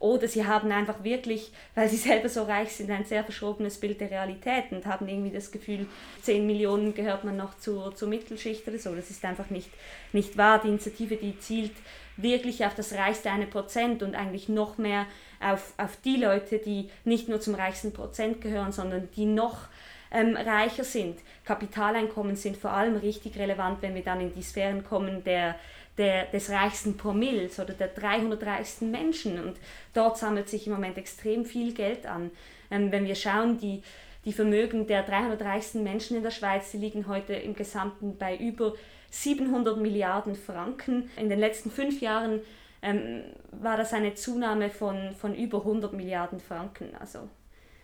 oder 0.00 0.28
sie 0.28 0.46
haben 0.46 0.70
einfach 0.70 1.02
wirklich, 1.02 1.50
weil 1.74 1.88
sie 1.88 1.96
selber 2.08 2.28
so 2.28 2.44
reich 2.44 2.72
sind, 2.72 2.90
ein 2.90 3.04
sehr 3.04 3.24
verschrobenes 3.24 3.78
Bild 3.78 4.00
der 4.00 4.10
Realität 4.10 4.70
und 4.70 4.86
haben 4.86 5.08
irgendwie 5.08 5.30
das 5.30 5.50
Gefühl, 5.50 5.86
10 6.22 6.46
Millionen 6.46 6.94
gehört 6.94 7.24
man 7.24 7.36
noch 7.36 7.58
zur, 7.58 7.94
zur 7.94 8.08
Mittelschicht 8.08 8.66
oder 8.68 8.78
so. 8.78 8.94
Das 8.94 9.10
ist 9.10 9.24
einfach 9.24 9.50
nicht, 9.50 9.70
nicht 10.12 10.36
wahr. 10.36 10.60
Die 10.62 10.68
Initiative, 10.68 11.16
die 11.16 11.38
zielt 11.38 11.72
wirklich 12.16 12.64
auf 12.64 12.74
das 12.74 12.94
reichste 12.94 13.30
eine 13.30 13.46
Prozent 13.46 14.02
und 14.02 14.14
eigentlich 14.14 14.48
noch 14.48 14.78
mehr 14.78 15.06
auf, 15.40 15.72
auf 15.76 15.96
die 16.04 16.16
Leute, 16.16 16.58
die 16.58 16.90
nicht 17.04 17.28
nur 17.28 17.40
zum 17.40 17.54
reichsten 17.54 17.92
Prozent 17.92 18.40
gehören, 18.40 18.72
sondern 18.72 19.08
die 19.16 19.24
noch 19.24 19.68
ähm, 20.10 20.36
reicher 20.36 20.84
sind. 20.84 21.18
Kapitaleinkommen 21.44 22.36
sind 22.36 22.56
vor 22.56 22.70
allem 22.70 22.96
richtig 22.96 23.38
relevant, 23.38 23.82
wenn 23.82 23.94
wir 23.94 24.02
dann 24.02 24.20
in 24.20 24.34
die 24.34 24.42
Sphären 24.42 24.84
kommen 24.84 25.24
der, 25.24 25.56
der, 25.96 26.26
des 26.26 26.50
reichsten 26.50 26.96
Promilles 26.96 27.58
oder 27.58 27.74
der 27.74 27.88
300 27.88 28.42
reichsten 28.44 28.90
Menschen. 28.90 29.42
Und 29.42 29.56
dort 29.94 30.18
sammelt 30.18 30.48
sich 30.48 30.66
im 30.66 30.72
Moment 30.72 30.98
extrem 30.98 31.44
viel 31.44 31.74
Geld 31.74 32.06
an. 32.06 32.30
Ähm, 32.70 32.92
wenn 32.92 33.06
wir 33.06 33.14
schauen, 33.14 33.58
die, 33.58 33.82
die 34.24 34.32
Vermögen 34.32 34.86
der 34.86 35.02
300 35.02 35.40
reichsten 35.42 35.82
Menschen 35.82 36.16
in 36.16 36.22
der 36.22 36.30
Schweiz, 36.30 36.70
die 36.70 36.78
liegen 36.78 37.08
heute 37.08 37.34
im 37.34 37.54
Gesamten 37.54 38.16
bei 38.16 38.36
über 38.36 38.74
700 39.10 39.78
Milliarden 39.78 40.34
Franken. 40.34 41.10
In 41.16 41.28
den 41.28 41.38
letzten 41.38 41.70
fünf 41.70 42.00
Jahren 42.00 42.40
ähm, 42.82 43.22
war 43.52 43.76
das 43.76 43.92
eine 43.92 44.14
Zunahme 44.14 44.70
von, 44.70 45.14
von 45.14 45.34
über 45.34 45.58
100 45.58 45.92
Milliarden 45.92 46.40
Franken. 46.40 46.94
Also 46.98 47.28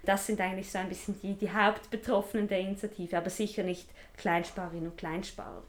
das 0.05 0.27
sind 0.27 0.41
eigentlich 0.41 0.71
so 0.71 0.79
ein 0.79 0.89
bisschen 0.89 1.21
die, 1.21 1.35
die 1.35 1.51
Hauptbetroffenen 1.51 2.49
der 2.49 2.61
Initiative, 2.61 3.17
aber 3.17 3.31
sicher 3.31 3.63
nicht 3.63 3.89
Kleinsparerinnen 4.17 4.91
und 4.91 4.97
Kleinsparer. 4.97 5.63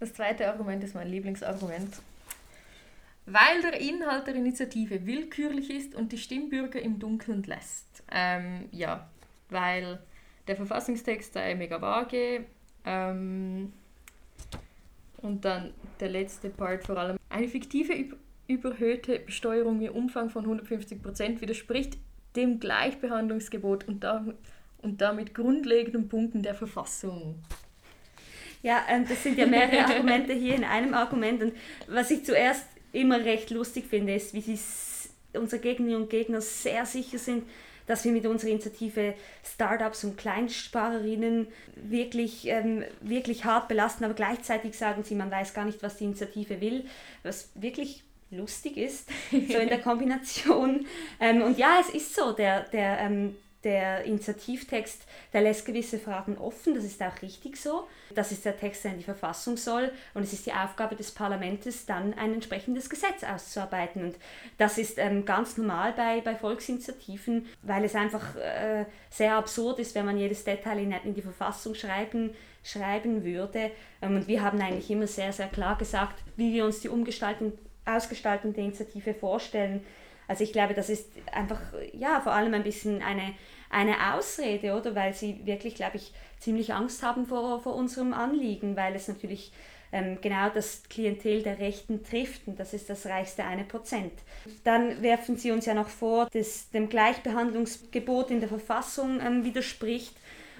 Das 0.00 0.12
zweite 0.14 0.48
Argument 0.48 0.82
ist 0.84 0.94
mein 0.94 1.08
Lieblingsargument. 1.08 1.96
Weil 3.26 3.60
der 3.62 3.80
Inhalt 3.80 4.26
der 4.26 4.36
Initiative 4.36 5.04
willkürlich 5.04 5.70
ist 5.70 5.94
und 5.94 6.12
die 6.12 6.18
Stimmbürger 6.18 6.80
im 6.80 6.98
Dunkeln 6.98 7.42
lässt. 7.42 8.02
Ähm, 8.10 8.68
ja, 8.72 9.08
weil 9.50 9.98
der 10.46 10.56
Verfassungstext 10.56 11.34
sei 11.34 11.54
mega 11.54 11.80
vage. 11.80 12.46
Ähm, 12.86 13.72
und 15.18 15.44
dann 15.44 15.74
der 16.00 16.08
letzte 16.08 16.48
Part 16.48 16.84
vor 16.84 16.96
allem. 16.96 17.18
Eine 17.28 17.48
fiktive 17.48 17.92
überhöhte 18.48 19.20
Besteuerung 19.20 19.80
im 19.80 19.92
Umfang 19.92 20.30
von 20.30 20.44
150 20.44 21.00
Prozent 21.02 21.40
widerspricht 21.40 21.98
dem 22.34 22.58
Gleichbehandlungsgebot 22.58 23.86
und, 23.86 24.02
da, 24.02 24.24
und 24.78 25.00
damit 25.00 25.34
grundlegenden 25.34 26.08
Punkten 26.08 26.42
der 26.42 26.54
Verfassung. 26.54 27.36
Ja, 28.62 28.84
ähm, 28.88 29.06
das 29.08 29.22
sind 29.22 29.38
ja 29.38 29.46
mehrere 29.46 29.84
Argumente 29.84 30.32
hier 30.32 30.56
in 30.56 30.64
einem 30.64 30.94
Argument. 30.94 31.42
Und 31.42 31.52
was 31.86 32.10
ich 32.10 32.24
zuerst 32.24 32.66
immer 32.92 33.24
recht 33.24 33.50
lustig 33.50 33.84
finde, 33.86 34.14
ist, 34.14 34.34
wie 34.34 34.40
sie 34.40 34.58
unsere 35.34 35.60
Gegnerinnen 35.60 36.02
und 36.02 36.10
Gegner 36.10 36.40
sehr 36.40 36.86
sicher 36.86 37.18
sind, 37.18 37.44
dass 37.86 38.04
wir 38.04 38.12
mit 38.12 38.26
unserer 38.26 38.50
Initiative 38.50 39.14
Startups 39.42 40.04
und 40.04 40.18
Kleinsparerinnen 40.18 41.48
wirklich, 41.74 42.46
ähm, 42.46 42.84
wirklich 43.00 43.44
hart 43.44 43.68
belasten, 43.68 44.04
aber 44.04 44.14
gleichzeitig 44.14 44.76
sagen 44.76 45.04
sie, 45.04 45.14
man 45.14 45.30
weiß 45.30 45.54
gar 45.54 45.64
nicht, 45.64 45.82
was 45.82 45.96
die 45.96 46.04
Initiative 46.04 46.60
will, 46.60 46.84
was 47.22 47.50
wirklich 47.54 48.04
lustig 48.30 48.76
ist, 48.76 49.08
so 49.30 49.58
in 49.58 49.68
der 49.68 49.80
Kombination. 49.80 50.86
Ähm, 51.20 51.42
und 51.42 51.58
ja, 51.58 51.78
es 51.80 51.94
ist 51.94 52.14
so, 52.14 52.32
der, 52.32 52.62
der, 52.70 52.98
ähm, 53.00 53.36
der 53.64 54.04
Initiativtext, 54.04 55.02
der 55.32 55.42
lässt 55.42 55.66
gewisse 55.66 55.98
Fragen 55.98 56.38
offen, 56.38 56.74
das 56.74 56.84
ist 56.84 57.02
auch 57.02 57.20
richtig 57.22 57.56
so. 57.56 57.88
Das 58.14 58.30
ist 58.30 58.44
der 58.44 58.56
Text, 58.56 58.84
der 58.84 58.92
in 58.92 58.98
die 58.98 59.04
Verfassung 59.04 59.56
soll 59.56 59.90
und 60.14 60.22
es 60.22 60.32
ist 60.32 60.46
die 60.46 60.52
Aufgabe 60.52 60.94
des 60.94 61.10
Parlaments, 61.10 61.84
dann 61.86 62.14
ein 62.14 62.34
entsprechendes 62.34 62.88
Gesetz 62.88 63.24
auszuarbeiten. 63.24 64.04
Und 64.04 64.16
das 64.58 64.78
ist 64.78 64.98
ähm, 64.98 65.24
ganz 65.24 65.56
normal 65.56 65.92
bei, 65.92 66.20
bei 66.20 66.36
Volksinitiativen, 66.36 67.46
weil 67.62 67.84
es 67.84 67.94
einfach 67.94 68.36
äh, 68.36 68.84
sehr 69.10 69.34
absurd 69.34 69.80
ist, 69.80 69.94
wenn 69.94 70.06
man 70.06 70.18
jedes 70.18 70.44
Detail 70.44 70.78
in, 70.78 70.92
in 70.92 71.14
die 71.14 71.22
Verfassung 71.22 71.74
schreiben, 71.74 72.34
schreiben 72.62 73.24
würde. 73.24 73.72
Ähm, 74.00 74.16
und 74.16 74.28
wir 74.28 74.42
haben 74.42 74.60
eigentlich 74.60 74.90
immer 74.90 75.08
sehr, 75.08 75.32
sehr 75.32 75.48
klar 75.48 75.76
gesagt, 75.76 76.22
wie 76.36 76.54
wir 76.54 76.64
uns 76.64 76.80
die 76.80 76.88
Umgestaltung, 76.88 77.52
Ausgestaltung 77.88 78.52
der 78.52 78.64
Initiative 78.64 79.14
vorstellen 79.14 79.84
also 80.28 80.44
ich 80.44 80.52
glaube, 80.52 80.74
das 80.74 80.90
ist 80.90 81.08
einfach, 81.32 81.60
ja, 81.94 82.20
vor 82.20 82.32
allem 82.32 82.52
ein 82.52 82.62
bisschen 82.62 83.02
eine, 83.02 83.34
eine 83.70 84.14
Ausrede, 84.14 84.74
oder? 84.74 84.94
Weil 84.94 85.14
sie 85.14 85.40
wirklich, 85.46 85.74
glaube 85.74 85.96
ich, 85.96 86.12
ziemlich 86.38 86.74
Angst 86.74 87.02
haben 87.02 87.26
vor, 87.26 87.60
vor 87.60 87.74
unserem 87.74 88.12
Anliegen, 88.12 88.76
weil 88.76 88.94
es 88.94 89.08
natürlich 89.08 89.52
ähm, 89.90 90.18
genau 90.20 90.50
das 90.50 90.82
Klientel 90.90 91.42
der 91.42 91.58
Rechten 91.58 92.04
trifft 92.04 92.46
und 92.46 92.60
das 92.60 92.74
ist 92.74 92.90
das 92.90 93.06
reichste 93.06 93.44
eine 93.44 93.64
Prozent. 93.64 94.12
Dann 94.64 95.02
werfen 95.02 95.36
sie 95.36 95.50
uns 95.50 95.64
ja 95.64 95.72
noch 95.72 95.88
vor, 95.88 96.28
dass 96.30 96.68
dem 96.70 96.90
Gleichbehandlungsgebot 96.90 98.30
in 98.30 98.40
der 98.40 98.50
Verfassung 98.50 99.20
ähm, 99.22 99.44
widerspricht. 99.44 100.14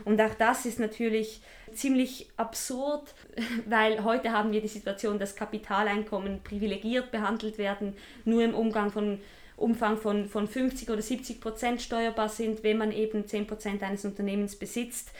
Und 0.07 0.19
auch 0.23 0.35
das 0.35 0.65
ist 0.65 0.81
natürlich 0.81 1.43
ziemlich 1.79 2.29
absurd, 2.37 3.15
weil 3.67 4.05
heute 4.05 4.33
haben 4.33 4.53
wir 4.53 4.61
die 4.61 4.69
Situation, 4.69 5.19
dass 5.19 5.37
Kapitaleinkommen 5.37 6.43
privilegiert 6.43 7.11
behandelt 7.11 7.59
werden, 7.59 7.95
nur 8.25 8.43
im 8.43 8.55
Umgang 8.55 8.91
von 8.91 9.21
Umfang 9.57 9.97
von, 9.97 10.29
von 10.29 10.47
50 10.47 10.89
oder 10.91 11.03
70 11.03 11.41
Prozent 11.41 11.83
steuerbar 11.83 12.29
sind, 12.29 12.63
wenn 12.63 12.79
man 12.79 12.93
eben 12.93 13.27
10 13.27 13.47
Prozent 13.47 13.83
eines 13.83 14.05
Unternehmens 14.05 14.57
besitzt. 14.57 15.11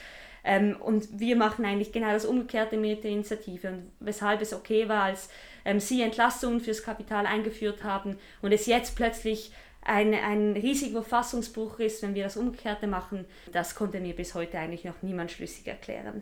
Ähm, 0.45 0.77
und 0.79 1.19
wir 1.19 1.35
machen 1.35 1.65
eigentlich 1.65 1.91
genau 1.91 2.11
das 2.11 2.25
Umgekehrte 2.25 2.77
mit 2.77 3.03
der 3.03 3.11
Initiative. 3.11 3.67
Und 3.67 3.91
weshalb 3.99 4.41
es 4.41 4.53
okay 4.53 4.87
war, 4.87 5.03
als 5.03 5.29
ähm, 5.65 5.81
Sie 5.81 6.01
Entlastungen 6.01 6.61
fürs 6.61 6.83
Kapital 6.83 7.25
eingeführt 7.25 7.83
haben 7.83 8.17
und 8.41 8.53
es 8.53 8.65
jetzt 8.65 8.95
plötzlich 8.95 9.51
ein, 9.81 10.13
ein 10.13 10.53
riesiger 10.53 11.01
Verfassungsbruch 11.01 11.79
ist, 11.79 12.01
wenn 12.03 12.15
wir 12.15 12.23
das 12.23 12.37
Umgekehrte 12.37 12.87
machen, 12.87 13.25
das 13.51 13.75
konnte 13.75 13.99
mir 13.99 14.15
bis 14.15 14.35
heute 14.35 14.59
eigentlich 14.59 14.85
noch 14.85 15.01
niemand 15.01 15.31
schlüssig 15.31 15.67
erklären. 15.67 16.21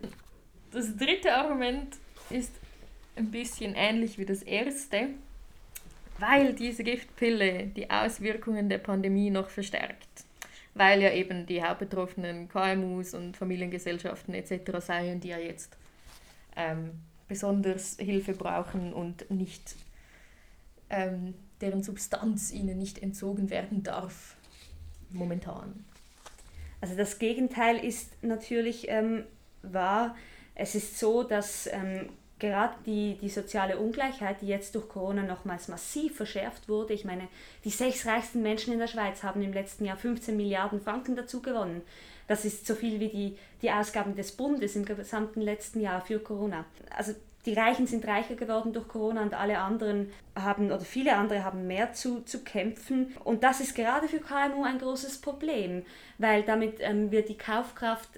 Das 0.78 0.96
dritte 0.96 1.34
Argument 1.34 1.96
ist 2.30 2.52
ein 3.16 3.32
bisschen 3.32 3.74
ähnlich 3.74 4.20
wie 4.20 4.26
das 4.26 4.44
erste 4.44 5.10
weil 6.20 6.54
diese 6.54 6.84
Giftpille 6.84 7.68
die 7.68 7.90
Auswirkungen 7.90 8.70
der 8.70 8.80
Pandemie 8.80 9.30
noch 9.30 9.50
verstärkt. 9.50 10.08
Weil 10.74 11.02
ja 11.02 11.12
eben 11.12 11.46
die 11.46 11.64
hauptbetroffenen 11.64 12.48
KMUs 12.50 13.14
und 13.14 13.36
Familiengesellschaften 13.36 14.34
etc. 14.34 14.80
seien, 14.80 15.20
die 15.20 15.30
ja 15.30 15.40
jetzt 15.40 15.76
ähm, 16.56 16.92
besonders 17.28 17.98
Hilfe 17.98 18.34
brauchen 18.34 18.94
und 18.94 19.30
nicht 19.32 19.76
ähm, 20.90 21.34
deren 21.62 21.84
Substanz 21.84 22.52
ihnen 22.52 22.78
nicht 22.78 23.02
entzogen 23.02 23.50
werden 23.50 23.84
darf 23.84 24.36
momentan. 25.10 25.86
Also 26.80 26.96
das 26.96 27.18
Gegenteil 27.18 27.78
ist 27.84 28.24
natürlich 28.24 28.88
ähm, 28.90 29.24
wahr. 29.64 30.16
Es 30.60 30.74
ist 30.74 30.98
so, 30.98 31.22
dass 31.22 31.68
ähm, 31.68 32.10
gerade 32.40 32.74
die, 32.86 33.18
die 33.22 33.30
soziale 33.30 33.78
Ungleichheit, 33.78 34.42
die 34.42 34.48
jetzt 34.48 34.74
durch 34.74 34.90
Corona 34.90 35.22
nochmals 35.22 35.68
massiv 35.68 36.18
verschärft 36.18 36.68
wurde. 36.68 36.94
Ich 36.94 37.06
meine, 37.06 37.28
die 37.64 37.70
sechs 37.70 38.08
reichsten 38.08 38.42
Menschen 38.42 38.74
in 38.74 38.80
der 38.80 38.88
Schweiz 38.88 39.22
haben 39.22 39.42
im 39.44 39.54
letzten 39.54 39.86
Jahr 39.86 39.98
15 39.98 40.36
Milliarden 40.36 40.82
Franken 40.82 41.16
dazu 41.16 41.44
gewonnen. 41.44 41.84
Das 42.28 42.44
ist 42.44 42.66
so 42.66 42.74
viel 42.74 43.00
wie 43.00 43.10
die, 43.10 43.38
die 43.62 43.72
Ausgaben 43.72 44.16
des 44.16 44.32
Bundes 44.32 44.76
im 44.76 44.84
gesamten 44.86 45.42
letzten 45.42 45.80
Jahr 45.80 46.02
für 46.02 46.20
Corona. 46.20 46.66
Also 46.96 47.14
die 47.46 47.54
Reichen 47.54 47.86
sind 47.86 48.06
reicher 48.06 48.36
geworden 48.36 48.74
durch 48.74 48.88
Corona 48.88 49.22
und 49.22 49.36
alle 49.36 49.60
anderen 49.60 50.12
haben, 50.36 50.72
oder 50.72 50.82
viele 50.82 51.16
andere 51.16 51.44
haben 51.44 51.68
mehr 51.68 51.94
zu, 51.94 52.22
zu 52.22 52.44
kämpfen. 52.44 53.16
Und 53.24 53.44
das 53.44 53.62
ist 53.62 53.76
gerade 53.76 54.08
für 54.08 54.20
KMU 54.20 54.64
ein 54.64 54.80
großes 54.80 55.22
Problem, 55.22 55.86
weil 56.18 56.44
damit 56.44 56.80
ähm, 56.80 57.12
wird 57.12 57.30
die 57.30 57.38
Kaufkraft 57.38 58.10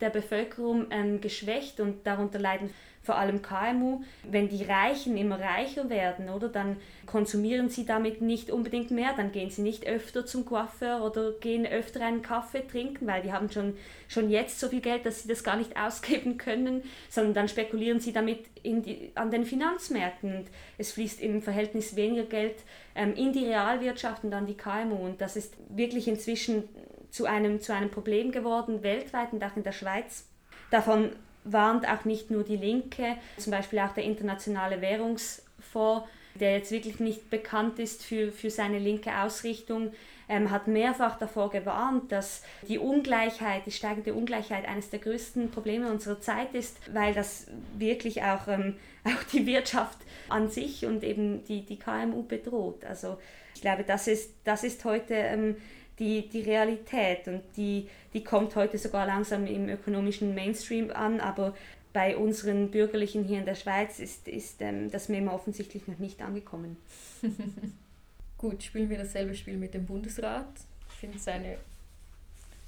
der 0.00 0.10
Bevölkerung 0.10 0.86
ähm, 0.90 1.20
geschwächt 1.20 1.80
und 1.80 2.06
darunter 2.06 2.38
leiden 2.38 2.70
vor 3.06 3.16
allem 3.16 3.40
KMU, 3.40 4.00
wenn 4.24 4.48
die 4.48 4.64
Reichen 4.64 5.16
immer 5.16 5.38
reicher 5.40 5.88
werden, 5.88 6.28
oder, 6.28 6.48
dann 6.48 6.76
konsumieren 7.06 7.68
sie 7.68 7.86
damit 7.86 8.20
nicht 8.20 8.50
unbedingt 8.50 8.90
mehr, 8.90 9.14
dann 9.16 9.30
gehen 9.30 9.48
sie 9.48 9.62
nicht 9.62 9.86
öfter 9.86 10.26
zum 10.26 10.44
Coiffeur 10.44 11.04
oder 11.04 11.30
gehen 11.40 11.64
öfter 11.64 12.04
einen 12.04 12.20
Kaffee 12.20 12.66
trinken, 12.66 13.06
weil 13.06 13.22
die 13.22 13.32
haben 13.32 13.48
schon, 13.48 13.76
schon 14.08 14.28
jetzt 14.28 14.58
so 14.58 14.68
viel 14.68 14.80
Geld, 14.80 15.06
dass 15.06 15.22
sie 15.22 15.28
das 15.28 15.44
gar 15.44 15.56
nicht 15.56 15.76
ausgeben 15.80 16.36
können, 16.36 16.82
sondern 17.08 17.34
dann 17.34 17.48
spekulieren 17.48 18.00
sie 18.00 18.12
damit 18.12 18.40
die, 18.64 19.12
an 19.14 19.30
den 19.30 19.44
Finanzmärkten. 19.44 20.38
Und 20.38 20.46
es 20.76 20.90
fließt 20.92 21.20
im 21.20 21.42
Verhältnis 21.42 21.94
weniger 21.94 22.24
Geld 22.24 22.56
ähm, 22.96 23.14
in 23.14 23.32
die 23.32 23.46
Realwirtschaft 23.46 24.24
und 24.24 24.34
an 24.34 24.46
die 24.46 24.56
KMU 24.56 24.96
und 24.96 25.20
das 25.20 25.36
ist 25.36 25.54
wirklich 25.68 26.08
inzwischen 26.08 26.64
zu 27.10 27.26
einem, 27.26 27.60
zu 27.60 27.74
einem 27.74 27.90
Problem 27.90 28.32
geworden, 28.32 28.82
weltweit 28.82 29.32
und 29.32 29.42
auch 29.44 29.56
in 29.56 29.62
der 29.62 29.72
Schweiz. 29.72 30.26
Davon 30.70 31.10
warnt 31.44 31.88
auch 31.88 32.04
nicht 32.04 32.30
nur 32.30 32.42
die 32.42 32.56
Linke, 32.56 33.16
zum 33.36 33.52
Beispiel 33.52 33.78
auch 33.78 33.92
der 33.92 34.04
Internationale 34.04 34.80
Währungsfonds, 34.80 36.08
der 36.34 36.52
jetzt 36.52 36.70
wirklich 36.70 37.00
nicht 37.00 37.30
bekannt 37.30 37.78
ist 37.78 38.04
für, 38.04 38.32
für 38.32 38.50
seine 38.50 38.78
linke 38.78 39.16
Ausrichtung, 39.18 39.92
ähm, 40.28 40.50
hat 40.50 40.66
mehrfach 40.66 41.18
davor 41.18 41.50
gewarnt, 41.50 42.10
dass 42.10 42.42
die 42.68 42.78
Ungleichheit, 42.78 43.64
die 43.66 43.70
steigende 43.70 44.12
Ungleichheit 44.14 44.66
eines 44.66 44.90
der 44.90 44.98
größten 44.98 45.50
Probleme 45.50 45.90
unserer 45.90 46.20
Zeit 46.20 46.52
ist, 46.54 46.78
weil 46.92 47.14
das 47.14 47.46
wirklich 47.78 48.22
auch, 48.22 48.48
ähm, 48.48 48.76
auch 49.04 49.22
die 49.32 49.46
Wirtschaft 49.46 49.98
an 50.28 50.50
sich 50.50 50.84
und 50.84 51.04
eben 51.04 51.44
die, 51.44 51.64
die 51.64 51.78
KMU 51.78 52.24
bedroht. 52.24 52.84
Also 52.84 53.18
ich 53.54 53.60
glaube, 53.60 53.84
das 53.84 54.08
ist, 54.08 54.34
das 54.44 54.64
ist 54.64 54.84
heute 54.84 55.14
ähm, 55.14 55.56
die, 55.98 56.28
die 56.28 56.42
Realität 56.42 57.26
und 57.28 57.42
die, 57.56 57.88
die 58.12 58.22
kommt 58.22 58.56
heute 58.56 58.78
sogar 58.78 59.06
langsam 59.06 59.46
im 59.46 59.68
ökonomischen 59.68 60.34
Mainstream 60.34 60.90
an, 60.90 61.20
aber 61.20 61.54
bei 61.92 62.16
unseren 62.16 62.70
Bürgerlichen 62.70 63.24
hier 63.24 63.38
in 63.38 63.46
der 63.46 63.54
Schweiz 63.54 64.00
ist, 64.00 64.28
ist 64.28 64.60
ähm, 64.60 64.90
das 64.90 65.08
Memo 65.08 65.32
offensichtlich 65.32 65.88
noch 65.88 65.98
nicht 65.98 66.20
angekommen. 66.20 66.76
Gut, 68.38 68.62
spielen 68.62 68.90
wir 68.90 68.98
dasselbe 68.98 69.34
Spiel 69.34 69.56
mit 69.56 69.72
dem 69.72 69.86
Bundesrat. 69.86 70.46
Ich 70.90 70.96
finde 70.96 71.18
seine 71.18 71.56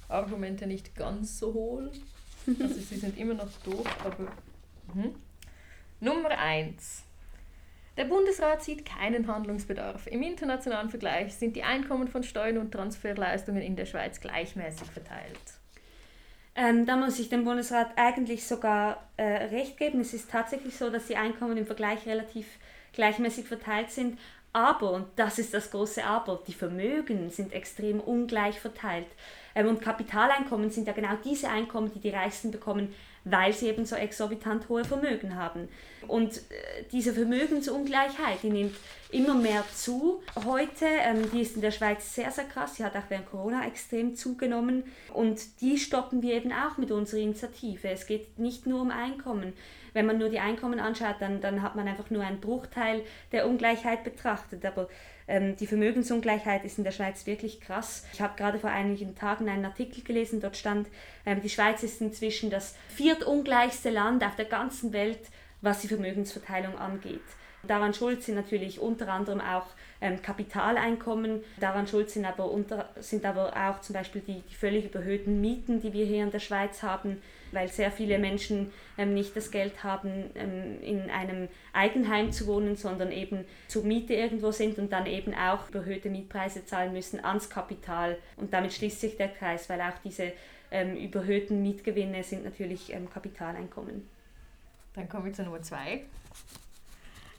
Argumente 0.07 0.65
nicht 0.65 0.95
ganz 0.95 1.37
so 1.37 1.53
hohl. 1.53 1.91
Also 2.47 2.73
sie 2.73 2.97
sind 2.97 3.17
immer 3.19 3.35
noch 3.35 3.51
doof, 3.63 3.85
aber... 4.03 4.31
Mhm. 4.95 5.13
Nummer 5.99 6.29
1. 6.29 7.03
Der 7.99 8.05
Bundesrat 8.05 8.63
sieht 8.63 8.85
keinen 8.85 9.27
Handlungsbedarf. 9.27 10.07
Im 10.07 10.23
internationalen 10.23 10.89
Vergleich 10.89 11.35
sind 11.35 11.57
die 11.57 11.63
Einkommen 11.63 12.07
von 12.07 12.23
Steuern 12.23 12.57
und 12.57 12.71
Transferleistungen 12.71 13.61
in 13.61 13.75
der 13.75 13.85
Schweiz 13.85 14.21
gleichmäßig 14.21 14.89
verteilt. 14.89 15.37
Ähm, 16.55 16.85
da 16.85 16.95
muss 16.95 17.19
ich 17.19 17.27
dem 17.27 17.43
Bundesrat 17.43 17.89
eigentlich 17.97 18.47
sogar 18.47 19.03
äh, 19.17 19.23
recht 19.23 19.77
geben. 19.77 19.99
Es 19.99 20.13
ist 20.13 20.31
tatsächlich 20.31 20.77
so, 20.77 20.89
dass 20.89 21.07
die 21.07 21.17
Einkommen 21.17 21.57
im 21.57 21.65
Vergleich 21.65 22.05
relativ 22.05 22.47
gleichmäßig 22.93 23.45
verteilt 23.45 23.91
sind. 23.91 24.17
Aber, 24.53 24.91
und 24.93 25.07
das 25.17 25.37
ist 25.37 25.53
das 25.53 25.69
große 25.69 26.01
Aber, 26.01 26.41
die 26.47 26.53
Vermögen 26.53 27.29
sind 27.29 27.51
extrem 27.51 27.99
ungleich 27.99 28.61
verteilt. 28.61 29.07
Ähm, 29.55 29.67
und 29.67 29.81
Kapitaleinkommen 29.81 30.69
sind 30.71 30.87
ja 30.87 30.93
genau 30.93 31.17
diese 31.25 31.49
Einkommen, 31.49 31.91
die 31.93 31.99
die 31.99 32.11
Reichsten 32.11 32.49
bekommen, 32.49 32.95
weil 33.29 33.53
sie 33.53 33.67
eben 33.67 33.85
so 33.85 33.95
exorbitant 33.95 34.69
hohe 34.69 34.83
Vermögen 34.83 35.35
haben. 35.35 35.69
Und 36.07 36.37
äh, 36.37 36.83
diese 36.91 37.13
Vermögensungleichheit, 37.13 38.43
die 38.43 38.49
nimmt 38.49 38.75
immer 39.11 39.33
mehr 39.33 39.63
zu. 39.73 40.21
Heute, 40.45 40.85
ähm, 40.85 41.29
die 41.31 41.41
ist 41.41 41.55
in 41.55 41.61
der 41.61 41.71
Schweiz 41.71 42.13
sehr, 42.13 42.31
sehr 42.31 42.45
krass, 42.45 42.75
sie 42.75 42.85
hat 42.85 42.95
auch 42.95 43.09
während 43.09 43.29
Corona 43.29 43.65
extrem 43.65 44.15
zugenommen 44.15 44.83
und 45.13 45.61
die 45.61 45.77
stoppen 45.77 46.21
wir 46.21 46.35
eben 46.35 46.51
auch 46.51 46.77
mit 46.77 46.91
unserer 46.91 47.19
Initiative. 47.19 47.89
Es 47.89 48.05
geht 48.05 48.37
nicht 48.37 48.65
nur 48.65 48.81
um 48.81 48.91
Einkommen. 48.91 49.53
Wenn 49.93 50.05
man 50.05 50.19
nur 50.19 50.29
die 50.29 50.39
Einkommen 50.39 50.79
anschaut, 50.79 51.15
dann, 51.19 51.41
dann 51.41 51.63
hat 51.63 51.75
man 51.75 51.87
einfach 51.87 52.11
nur 52.11 52.23
einen 52.23 52.39
Bruchteil 52.39 53.03
der 53.31 53.47
Ungleichheit 53.47 54.03
betrachtet. 54.03 54.63
Aber 54.63 54.87
Ähm, 55.29 55.55
die 55.55 55.67
Vermögensungleichheit 55.67 56.65
ist 56.65 56.79
in 56.79 56.83
der 56.83 56.91
Schweiz 56.91 57.27
wirklich 57.27 57.61
krass. 57.61 58.03
Ich 58.13 58.19
habe 58.19 58.35
gerade 58.35 58.57
vor 58.57 58.71
einigen 58.71 59.15
Tagen 59.15 59.47
einen 59.47 59.63
Artikel 59.63 60.03
gelesen, 60.03 60.41
dort 60.41 60.57
stand, 60.57 60.87
ähm, 61.23 61.39
die 61.41 61.49
Schweiz 61.49 61.83
ist 61.83 62.01
inzwischen 62.01 62.49
das 62.49 62.75
viertungleichste 62.89 63.91
Land 63.91 64.23
auf 64.23 64.35
der 64.35 64.45
ganzen 64.45 64.91
Welt, 64.91 65.19
was 65.61 65.81
die 65.81 65.87
Vermögensverteilung 65.87 66.79
angeht. 66.79 67.21
Daran 67.63 67.93
schuld 67.93 68.23
sind 68.23 68.35
natürlich 68.35 68.79
unter 68.79 69.09
anderem 69.09 69.41
auch 69.41 69.65
ähm, 70.01 70.21
Kapitaleinkommen. 70.21 71.43
Daran 71.59 71.87
schuld 71.87 72.09
sind 72.09 72.25
aber, 72.25 72.49
unter, 72.49 72.89
sind 72.99 73.25
aber 73.25 73.53
auch 73.55 73.81
zum 73.81 73.93
Beispiel 73.93 74.21
die, 74.25 74.41
die 74.49 74.55
völlig 74.55 74.85
überhöhten 74.85 75.41
Mieten, 75.41 75.81
die 75.81 75.91
wir 75.91 76.05
hier 76.05 76.23
in 76.23 76.31
der 76.31 76.39
Schweiz 76.39 76.81
haben, 76.83 77.21
weil 77.51 77.67
sehr 77.67 77.91
viele 77.91 78.17
Menschen 78.17 78.71
ähm, 78.97 79.13
nicht 79.13 79.35
das 79.35 79.51
Geld 79.51 79.83
haben, 79.83 80.29
ähm, 80.35 80.81
in 80.81 81.09
einem 81.09 81.49
Eigenheim 81.73 82.31
zu 82.31 82.47
wohnen, 82.47 82.77
sondern 82.77 83.11
eben 83.11 83.45
zur 83.67 83.83
Miete 83.83 84.13
irgendwo 84.13 84.51
sind 84.51 84.77
und 84.79 84.93
dann 84.93 85.05
eben 85.05 85.33
auch 85.33 85.69
überhöhte 85.69 86.09
Mietpreise 86.09 86.65
zahlen 86.65 86.93
müssen 86.93 87.23
ans 87.23 87.49
Kapital. 87.49 88.17
Und 88.37 88.53
damit 88.53 88.73
schließt 88.73 89.01
sich 89.01 89.17
der 89.17 89.29
Kreis, 89.29 89.69
weil 89.69 89.81
auch 89.81 89.97
diese 90.03 90.31
ähm, 90.71 90.95
überhöhten 90.95 91.61
Mietgewinne 91.61 92.23
sind 92.23 92.45
natürlich 92.45 92.93
ähm, 92.93 93.09
Kapitaleinkommen. 93.09 94.07
Dann 94.93 95.09
kommen 95.09 95.25
wir 95.25 95.33
zu 95.33 95.43
Nummer 95.43 95.61
zwei. 95.61 96.03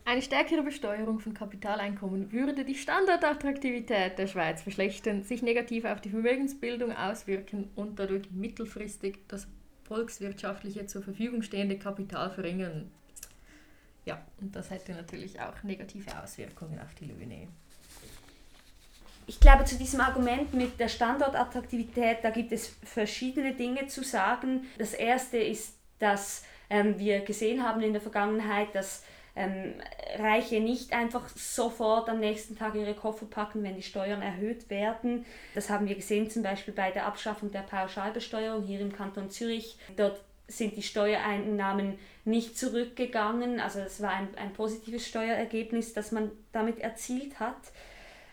Eine 0.04 0.22
stärkere 0.22 0.62
Besteuerung 0.62 1.20
von 1.20 1.34
Kapitaleinkommen 1.34 2.32
würde 2.32 2.64
die 2.64 2.74
Standortattraktivität 2.74 4.18
der 4.18 4.26
Schweiz 4.26 4.62
verschlechtern, 4.62 5.22
sich 5.22 5.42
negativ 5.42 5.84
auf 5.84 6.00
die 6.00 6.10
Vermögensbildung 6.10 6.92
auswirken 6.92 7.70
und 7.76 7.98
dadurch 7.98 8.30
mittelfristig 8.30 9.18
das 9.28 9.46
volkswirtschaftliche 9.84 10.86
zur 10.86 11.02
Verfügung 11.02 11.42
stehende 11.42 11.78
Kapital 11.78 12.30
verringern. 12.30 12.90
Ja, 14.04 14.24
und 14.40 14.56
das 14.56 14.70
hätte 14.70 14.92
natürlich 14.92 15.40
auch 15.40 15.62
negative 15.62 16.10
Auswirkungen 16.22 16.80
auf 16.80 16.94
die 16.94 17.06
Löhne. 17.06 17.48
Ich 19.26 19.38
glaube, 19.38 19.64
zu 19.64 19.76
diesem 19.76 20.00
Argument 20.00 20.54
mit 20.54 20.80
der 20.80 20.88
Standortattraktivität, 20.88 22.18
da 22.22 22.30
gibt 22.30 22.50
es 22.50 22.74
verschiedene 22.82 23.54
Dinge 23.54 23.86
zu 23.86 24.02
sagen. 24.02 24.66
Das 24.78 24.94
erste 24.94 25.36
ist, 25.36 25.76
dass 25.98 26.44
ähm, 26.68 26.98
wir 26.98 27.20
gesehen 27.20 27.62
haben 27.62 27.80
in 27.82 27.92
der 27.92 28.02
Vergangenheit, 28.02 28.74
dass 28.74 29.04
ähm, 29.40 29.74
Reiche 30.18 30.61
nicht 30.61 30.92
einfach 30.92 31.29
sofort 31.29 32.09
am 32.09 32.20
nächsten 32.20 32.57
Tag 32.57 32.74
ihre 32.74 32.94
Koffer 32.94 33.26
packen, 33.26 33.62
wenn 33.62 33.76
die 33.76 33.83
Steuern 33.83 34.22
erhöht 34.22 34.68
werden. 34.68 35.24
Das 35.55 35.70
haben 35.70 35.88
wir 35.88 35.94
gesehen 35.94 36.29
zum 36.29 36.42
Beispiel 36.42 36.74
bei 36.74 36.90
der 36.90 37.07
Abschaffung 37.07 37.50
der 37.50 37.61
Pauschalbesteuerung 37.61 38.62
hier 38.64 38.81
im 38.81 38.92
Kanton 38.92 39.31
Zürich. 39.31 39.79
Dort 39.96 40.20
sind 40.46 40.76
die 40.76 40.83
Steuereinnahmen 40.83 41.98
nicht 42.24 42.59
zurückgegangen. 42.59 43.61
Also 43.61 43.81
es 43.81 44.03
war 44.03 44.11
ein, 44.11 44.29
ein 44.37 44.53
positives 44.53 45.07
Steuerergebnis, 45.07 45.94
das 45.94 46.12
man 46.12 46.31
damit 46.53 46.81
erzielt 46.81 47.40
hat. 47.40 47.57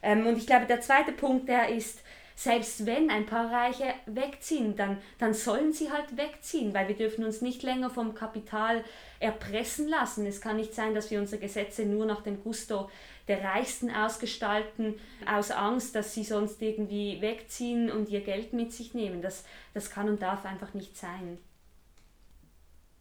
Ähm, 0.02 0.28
und 0.28 0.38
ich 0.38 0.48
glaube, 0.48 0.66
der 0.66 0.82
zweite 0.82 1.12
Punkt, 1.12 1.48
der 1.48 1.70
ist, 1.70 2.02
selbst 2.38 2.86
wenn 2.86 3.10
ein 3.10 3.26
paar 3.26 3.52
Reiche 3.52 3.96
wegziehen, 4.06 4.76
dann, 4.76 5.00
dann 5.18 5.34
sollen 5.34 5.74
sie 5.74 5.92
halt 5.92 6.18
wegziehen, 6.18 6.72
weil 6.72 6.88
wir 6.88 6.96
dürfen 6.96 7.26
uns 7.26 7.42
nicht 7.42 7.64
länger 7.64 7.90
vom 7.90 8.14
Kapital 8.14 8.86
erpressen 9.20 9.88
lassen. 9.88 10.24
Es 10.28 10.40
kann 10.40 10.58
nicht 10.58 10.76
sein, 10.76 10.94
dass 10.94 11.10
wir 11.10 11.20
unsere 11.20 11.42
Gesetze 11.42 11.84
nur 11.84 12.06
nach 12.06 12.22
dem 12.22 12.44
Gusto 12.44 12.92
der 13.28 13.44
Reichsten 13.44 13.90
ausgestalten, 13.90 15.00
aus 15.26 15.50
Angst, 15.50 15.96
dass 15.96 16.14
sie 16.14 16.24
sonst 16.24 16.62
irgendwie 16.62 17.20
wegziehen 17.22 17.92
und 17.92 18.08
ihr 18.10 18.22
Geld 18.22 18.54
mit 18.54 18.72
sich 18.72 18.94
nehmen. 18.94 19.24
Das, 19.24 19.44
das 19.74 19.90
kann 19.90 20.08
und 20.08 20.22
darf 20.22 20.46
einfach 20.46 20.76
nicht 20.76 20.96
sein. 20.96 21.40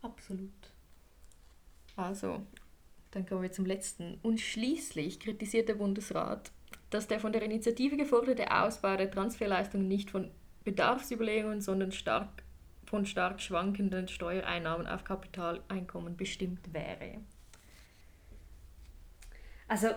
Absolut. 0.00 0.50
Also, 1.94 2.40
dann 3.10 3.26
kommen 3.26 3.42
wir 3.42 3.52
zum 3.52 3.66
letzten. 3.66 4.18
Und 4.22 4.40
schließlich 4.40 5.20
kritisiert 5.20 5.68
der 5.68 5.74
Bundesrat 5.74 6.52
dass 6.90 7.06
der 7.06 7.20
von 7.20 7.32
der 7.32 7.42
Initiative 7.42 7.96
geforderte 7.96 8.50
Ausbau 8.50 8.96
der 8.96 9.10
Transferleistung 9.10 9.88
nicht 9.88 10.10
von 10.10 10.30
Bedarfsüberlegungen, 10.64 11.60
sondern 11.60 11.92
stark, 11.92 12.42
von 12.84 13.06
stark 13.06 13.40
schwankenden 13.40 14.08
Steuereinnahmen 14.08 14.86
auf 14.86 15.04
Kapitaleinkommen 15.04 16.16
bestimmt 16.16 16.72
wäre. 16.72 17.18
Also 19.68 19.88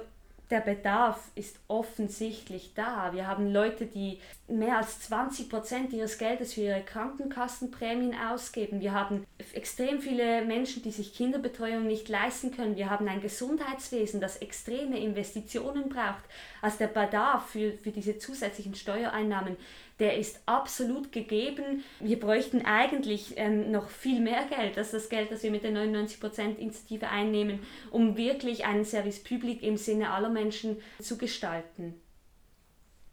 der 0.49 0.61
Bedarf 0.61 1.19
ist 1.35 1.59
offensichtlich 1.67 2.71
da. 2.73 3.13
Wir 3.13 3.27
haben 3.27 3.53
Leute, 3.53 3.85
die 3.85 4.19
mehr 4.47 4.77
als 4.77 4.99
20 5.01 5.47
Prozent 5.47 5.93
ihres 5.93 6.17
Geldes 6.17 6.55
für 6.55 6.61
ihre 6.61 6.81
Krankenkassenprämien 6.81 8.15
ausgeben. 8.15 8.81
Wir 8.81 8.93
haben 8.93 9.27
extrem 9.53 10.01
viele 10.01 10.43
Menschen, 10.45 10.81
die 10.81 10.91
sich 10.91 11.13
Kinderbetreuung 11.13 11.85
nicht 11.85 12.09
leisten 12.09 12.49
können. 12.51 12.75
Wir 12.75 12.89
haben 12.89 13.07
ein 13.07 13.21
Gesundheitswesen, 13.21 14.21
das 14.21 14.37
extreme 14.37 14.99
Investitionen 14.99 15.87
braucht. 15.87 16.23
Also 16.63 16.79
der 16.79 16.87
Bedarf 16.87 17.49
für, 17.49 17.73
für 17.73 17.91
diese 17.91 18.17
zusätzlichen 18.17 18.73
Steuereinnahmen 18.73 19.55
der 19.99 20.17
ist 20.17 20.41
absolut 20.45 21.11
gegeben. 21.11 21.83
Wir 21.99 22.19
bräuchten 22.19 22.65
eigentlich 22.65 23.33
ähm, 23.35 23.71
noch 23.71 23.89
viel 23.89 24.21
mehr 24.21 24.45
Geld 24.45 24.77
als 24.77 24.91
das 24.91 25.09
Geld, 25.09 25.29
das 25.31 25.43
wir 25.43 25.51
mit 25.51 25.63
der 25.63 25.71
99%-Initiative 25.71 27.09
einnehmen, 27.09 27.59
um 27.91 28.15
wirklich 28.15 28.65
einen 28.65 28.85
Service 28.85 29.21
Public 29.21 29.61
im 29.61 29.75
Sinne 29.75 30.11
aller 30.11 30.29
Menschen 30.29 30.77
zu 31.01 31.17
gestalten. 31.17 31.99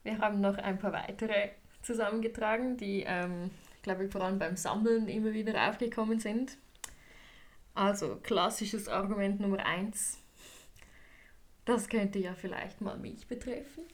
Wir 0.04 0.18
haben 0.18 0.40
noch 0.40 0.58
ein 0.58 0.78
paar 0.78 0.92
weitere 0.92 1.50
zusammengetragen, 1.82 2.76
die, 2.76 3.04
ähm, 3.06 3.50
glaube 3.82 4.04
ich, 4.04 4.12
vor 4.12 4.22
allem 4.22 4.38
beim 4.38 4.56
Sammeln 4.56 5.08
immer 5.08 5.32
wieder 5.32 5.68
aufgekommen 5.68 6.20
sind. 6.20 6.56
Also 7.74 8.16
klassisches 8.22 8.88
Argument 8.88 9.40
Nummer 9.40 9.66
eins. 9.66 10.18
Das 11.64 11.88
könnte 11.88 12.20
ja 12.20 12.34
vielleicht 12.34 12.80
mal 12.80 12.96
mich 12.96 13.26
betreffen 13.26 13.84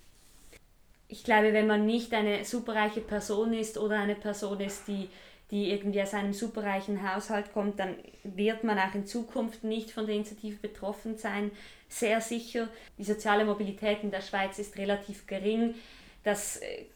ich 1.13 1.25
glaube, 1.25 1.53
wenn 1.53 1.67
man 1.67 1.85
nicht 1.85 2.15
eine 2.15 2.43
superreiche 2.43 3.03
Person 3.03 3.53
ist 3.53 3.77
oder 3.77 3.99
eine 3.99 4.15
Person 4.15 4.59
ist, 4.61 4.89
die, 4.89 5.11
die 5.51 5.71
irgendwie 5.71 6.01
aus 6.01 6.15
einem 6.15 6.33
superreichen 6.33 7.07
Haushalt 7.07 7.53
kommt, 7.53 7.79
dann 7.79 7.97
wird 8.25 8.65
man 8.65 8.79
auch 8.79 8.95
in 8.95 9.05
Zukunft 9.05 9.63
nicht 9.63 9.91
von 9.91 10.07
der 10.07 10.15
Initiative 10.15 10.57
betroffen 10.57 11.19
sein. 11.19 11.51
Sehr 11.87 12.23
sicher. 12.23 12.71
Die 12.97 13.05
soziale 13.05 13.45
Mobilität 13.45 14.03
in 14.03 14.11
der 14.11 14.23
Schweiz 14.23 14.59
ist 14.59 14.79
relativ 14.79 15.27
gering. 15.27 15.75
Das 16.25 16.57
äh, 16.57 16.87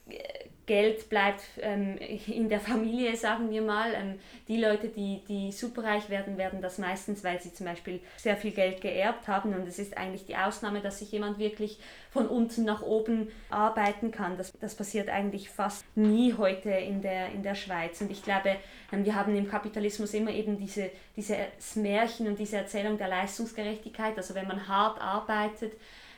Geld 0.67 1.09
bleibt 1.09 1.41
ähm, 1.61 1.97
in 2.27 2.49
der 2.49 2.59
Familie, 2.59 3.15
sagen 3.15 3.49
wir 3.49 3.61
mal. 3.61 3.93
Ähm, 3.93 4.19
die 4.49 4.57
Leute, 4.57 4.89
die, 4.89 5.23
die 5.27 5.51
superreich 5.51 6.09
werden, 6.09 6.37
werden 6.37 6.61
das 6.61 6.77
meistens, 6.77 7.23
weil 7.23 7.41
sie 7.41 7.53
zum 7.53 7.65
Beispiel 7.65 8.01
sehr 8.17 8.35
viel 8.35 8.51
Geld 8.51 8.81
geerbt 8.81 9.29
haben. 9.29 9.53
Und 9.53 9.65
es 9.65 9.79
ist 9.79 9.97
eigentlich 9.97 10.25
die 10.25 10.35
Ausnahme, 10.35 10.81
dass 10.81 10.99
sich 10.99 11.11
jemand 11.11 11.39
wirklich 11.39 11.79
von 12.11 12.27
unten 12.27 12.65
nach 12.65 12.81
oben 12.81 13.29
arbeiten 13.49 14.11
kann. 14.11 14.37
Das, 14.37 14.51
das 14.59 14.75
passiert 14.75 15.09
eigentlich 15.09 15.49
fast 15.49 15.85
nie 15.95 16.33
heute 16.37 16.69
in 16.69 17.01
der, 17.01 17.29
in 17.31 17.43
der 17.43 17.55
Schweiz. 17.55 18.01
Und 18.01 18.11
ich 18.11 18.21
glaube, 18.21 18.57
ähm, 18.91 19.05
wir 19.05 19.15
haben 19.15 19.35
im 19.37 19.49
Kapitalismus 19.49 20.13
immer 20.13 20.31
eben 20.31 20.57
diese, 20.57 20.91
dieses 21.15 21.77
Märchen 21.77 22.27
und 22.27 22.39
diese 22.39 22.57
Erzählung 22.57 22.97
der 22.97 23.07
Leistungsgerechtigkeit. 23.07 24.17
Also 24.17 24.35
wenn 24.35 24.47
man 24.47 24.67
hart 24.67 25.01
arbeitet, 25.01 25.71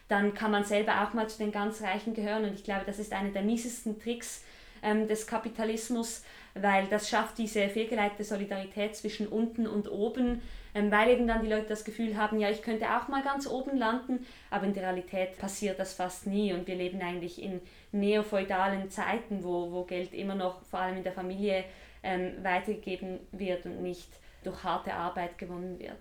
dann 0.10 0.34
kann 0.34 0.52
man 0.52 0.66
selber 0.66 1.04
auch 1.04 1.14
mal 1.14 1.30
zu 1.30 1.38
den 1.38 1.52
ganz 1.52 1.82
Reichen 1.82 2.14
gehören. 2.14 2.44
Und 2.44 2.56
ich 2.56 2.64
glaube, 2.64 2.84
das 2.86 3.00
ist 3.00 3.14
einer 3.14 3.30
der 3.30 3.44
miesesten 3.44 4.00
Tricks 4.00 4.44
ähm, 4.82 5.08
des 5.08 5.28
Kapitalismus, 5.28 6.24
weil 6.56 6.88
das 6.88 7.10
schafft 7.10 7.38
diese 7.38 7.70
fehlgeleitete 7.70 8.24
Solidarität 8.24 8.96
zwischen 8.96 9.28
unten 9.28 9.68
und 9.68 9.90
oben, 9.90 10.42
ähm, 10.74 10.92
weil 10.92 11.10
eben 11.10 11.28
dann 11.28 11.44
die 11.44 11.50
Leute 11.50 11.68
das 11.68 11.84
Gefühl 11.84 12.18
haben, 12.18 12.40
ja, 12.40 12.50
ich 12.50 12.64
könnte 12.64 12.86
auch 12.86 13.08
mal 13.08 13.22
ganz 13.22 13.48
oben 13.48 13.78
landen, 13.78 14.26
aber 14.50 14.66
in 14.66 14.74
der 14.74 14.84
Realität 14.84 15.38
passiert 15.38 15.80
das 15.80 15.94
fast 15.94 16.26
nie 16.26 16.54
und 16.54 16.68
wir 16.68 16.76
leben 16.76 17.02
eigentlich 17.02 17.42
in 17.42 17.62
neofeudalen 17.92 18.90
Zeiten, 18.90 19.44
wo, 19.44 19.72
wo 19.72 19.84
Geld 19.84 20.14
immer 20.14 20.36
noch 20.36 20.64
vor 20.64 20.80
allem 20.80 20.98
in 20.98 21.04
der 21.04 21.14
Familie 21.14 21.66
ähm, 22.02 22.34
weitergegeben 22.44 23.20
wird 23.32 23.66
und 23.66 23.82
nicht 23.82 24.10
durch 24.44 24.64
harte 24.64 24.94
Arbeit 24.94 25.38
gewonnen 25.38 25.78
wird. 25.80 26.00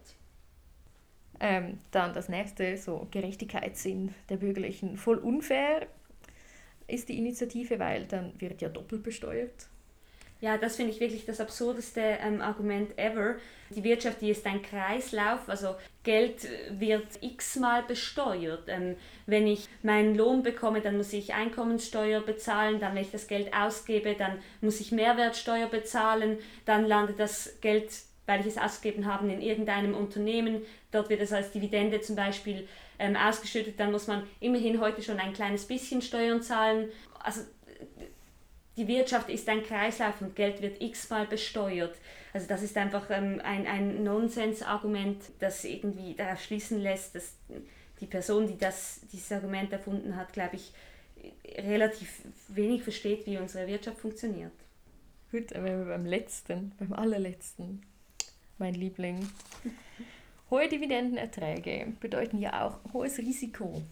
Ähm, 1.41 1.79
dann 1.93 2.15
das 2.15 2.29
nächste, 2.29 2.77
so 2.77 3.07
Gerechtigkeitssinn 3.11 4.15
der 4.29 4.37
Bürgerlichen. 4.37 4.97
Voll 4.97 5.19
unfair 5.19 5.87
ist 6.89 7.09
die 7.09 7.19
Initiative, 7.19 7.79
weil 7.79 8.07
dann 8.07 8.33
wird 8.41 8.61
ja 8.61 8.69
doppelt 8.69 9.03
besteuert. 9.03 9.69
Ja, 10.41 10.57
das 10.57 10.77
finde 10.77 10.93
ich 10.93 11.01
wirklich 11.01 11.27
das 11.27 11.41
absurdeste 11.41 12.01
ähm, 12.01 12.41
Argument 12.41 12.97
ever. 12.97 13.37
Die 13.71 13.83
Wirtschaft, 13.83 14.21
die 14.21 14.31
ist 14.31 14.47
ein 14.47 14.63
Kreislauf, 14.63 15.49
also 15.49 15.75
Geld 16.05 16.47
wird 16.71 17.07
x-mal 17.21 17.83
besteuert. 17.83 18.69
Ähm, 18.69 18.95
wenn 19.27 19.49
ich 19.49 19.69
meinen 19.83 20.15
Lohn 20.15 20.45
bekomme, 20.45 20.81
dann 20.81 20.97
muss 20.97 21.13
ich 21.13 21.35
Einkommenssteuer 21.35 22.21
bezahlen, 22.21 22.79
dann 22.79 22.95
wenn 22.95 23.03
ich 23.03 23.11
das 23.11 23.27
Geld 23.27 23.53
ausgebe, 23.53 24.15
dann 24.15 24.39
muss 24.61 24.81
ich 24.81 24.93
Mehrwertsteuer 24.93 25.67
bezahlen, 25.67 26.39
dann 26.65 26.87
landet 26.87 27.19
das 27.19 27.61
Geld 27.61 27.91
weil 28.29 28.41
ich 28.41 28.47
es 28.47 28.59
ausgegeben 28.59 29.07
habe 29.07 29.33
in 29.33 29.41
irgendeinem 29.41 29.95
Unternehmen. 29.95 30.63
Dort 30.91 31.09
wird 31.09 31.23
es 31.23 31.33
als 31.33 31.51
Dividende 31.51 32.03
zum 32.03 32.15
Beispiel 32.15 32.69
ähm, 32.99 33.17
ausgeschüttet. 33.17 33.81
Dann 33.81 33.91
muss 33.91 34.07
man 34.07 34.23
immerhin 34.39 34.81
heute 34.81 35.03
schon 35.03 35.19
ein 35.19 35.33
kleines 35.33 35.65
bisschen 35.65 36.03
Steuern 36.03 36.43
zahlen. 36.43 36.91
Also 37.21 37.41
die 38.77 38.87
Wirtschaft 38.87 39.31
ist 39.31 39.49
ein 39.49 39.63
Kreislauf 39.63 40.21
und 40.21 40.37
Geld 40.37 40.61
wird 40.61 40.81
x-mal 40.83 41.27
besteuert. 41.27 41.97
Also 42.35 42.47
das 42.47 42.63
ist 42.63 42.77
einfach 42.77 43.07
ähm, 43.09 43.41
ein, 43.43 43.67
ein 43.67 44.05
Nonsensargument, 44.05 45.23
das 45.39 45.65
irgendwie 45.65 46.15
darauf 46.15 46.41
schließen 46.41 46.83
lässt, 46.83 47.15
dass 47.15 47.35
die 48.01 48.07
Person, 48.07 48.47
die 48.47 48.59
das, 48.59 49.01
dieses 49.11 49.33
Argument 49.33 49.73
erfunden 49.73 50.17
hat, 50.17 50.35
glaube 50.35 50.57
ich, 50.57 50.73
relativ 51.57 52.21
wenig 52.49 52.83
versteht, 52.83 53.27
wie 53.27 53.39
unsere 53.39 53.67
Wirtschaft 53.67 53.99
funktioniert. 53.99 54.53
Gut, 55.33 55.51
wir 55.51 55.85
beim 55.85 56.07
letzten, 56.07 56.73
beim 56.79 56.93
allerletzten, 56.93 57.83
mein 58.59 58.75
Liebling. 58.75 59.29
Hohe 60.51 60.69
Dividendenerträge 60.69 61.93
bedeuten 62.01 62.39
ja 62.39 62.67
auch 62.67 62.93
hohes 62.93 63.19
Risiko. 63.19 63.83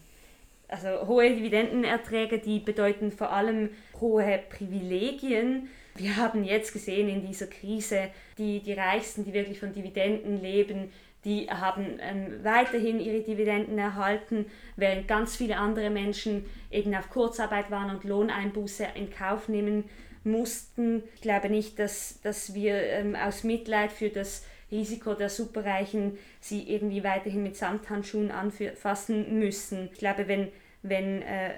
Also 0.67 1.07
hohe 1.07 1.33
Dividendenerträge, 1.33 2.39
die 2.39 2.59
bedeuten 2.59 3.11
vor 3.11 3.31
allem 3.31 3.69
hohe 4.01 4.39
Privilegien. 4.49 5.69
Wir 5.95 6.17
haben 6.17 6.43
jetzt 6.43 6.73
gesehen 6.73 7.09
in 7.09 7.25
dieser 7.25 7.47
Krise, 7.47 8.09
die, 8.37 8.61
die 8.61 8.73
Reichsten, 8.73 9.23
die 9.23 9.33
wirklich 9.33 9.59
von 9.59 9.73
Dividenden 9.73 10.41
leben, 10.41 10.91
die 11.25 11.49
haben 11.49 11.99
ähm, 11.99 12.43
weiterhin 12.43 12.99
ihre 12.99 13.21
Dividenden 13.21 13.77
erhalten, 13.77 14.45
während 14.75 15.07
ganz 15.07 15.35
viele 15.35 15.57
andere 15.57 15.89
Menschen 15.89 16.45
eben 16.71 16.95
auf 16.95 17.09
Kurzarbeit 17.09 17.71
waren 17.71 17.93
und 17.93 18.03
Lohneinbuße 18.03 18.87
in 18.95 19.09
Kauf 19.11 19.49
nehmen 19.49 19.85
mussten. 20.23 21.03
Ich 21.15 21.21
glaube 21.21 21.49
nicht, 21.49 21.79
dass, 21.79 22.21
dass 22.21 22.53
wir 22.53 22.75
ähm, 22.75 23.15
aus 23.15 23.43
Mitleid 23.43 23.91
für 23.91 24.09
das 24.09 24.45
Risiko 24.71 25.13
der 25.13 25.29
Superreichen 25.29 26.17
sie 26.39 26.69
irgendwie 26.69 27.03
weiterhin 27.03 27.43
mit 27.43 27.55
Samthandschuhen 27.55 28.31
anfassen 28.31 29.39
müssen. 29.39 29.89
Ich 29.93 29.99
glaube, 29.99 30.27
wenn, 30.27 30.49
wenn 30.81 31.21
äh, 31.21 31.53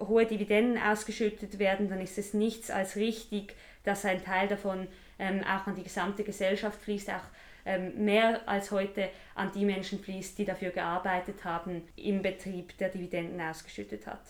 hohe 0.00 0.26
Dividenden 0.26 0.82
ausgeschüttet 0.82 1.58
werden, 1.58 1.88
dann 1.88 2.00
ist 2.00 2.18
es 2.18 2.34
nichts 2.34 2.70
als 2.70 2.96
richtig, 2.96 3.54
dass 3.84 4.04
ein 4.04 4.24
Teil 4.24 4.48
davon 4.48 4.88
ähm, 5.18 5.42
auch 5.44 5.66
an 5.66 5.76
die 5.76 5.82
gesamte 5.82 6.24
Gesellschaft 6.24 6.80
fließt, 6.82 7.10
auch 7.10 7.22
ähm, 7.64 8.04
mehr 8.04 8.48
als 8.48 8.70
heute 8.70 9.10
an 9.34 9.52
die 9.52 9.64
Menschen 9.64 10.00
fließt, 10.00 10.38
die 10.38 10.44
dafür 10.44 10.70
gearbeitet 10.70 11.44
haben, 11.44 11.82
im 11.96 12.22
Betrieb 12.22 12.76
der 12.78 12.88
Dividenden 12.88 13.40
ausgeschüttet 13.40 14.06
hat. 14.06 14.22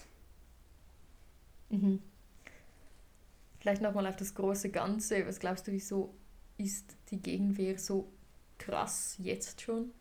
Mhm. 1.70 2.02
Vielleicht 3.60 3.82
nochmal 3.82 4.06
auf 4.06 4.16
das 4.16 4.34
große 4.34 4.70
Ganze. 4.70 5.26
Was 5.26 5.38
glaubst 5.38 5.68
du, 5.68 5.72
wieso 5.72 6.14
ist 6.60 6.96
die 7.10 7.20
Gegenwehr 7.20 7.78
so 7.78 8.12
krass 8.58 9.16
jetzt 9.18 9.60
schon? 9.60 9.92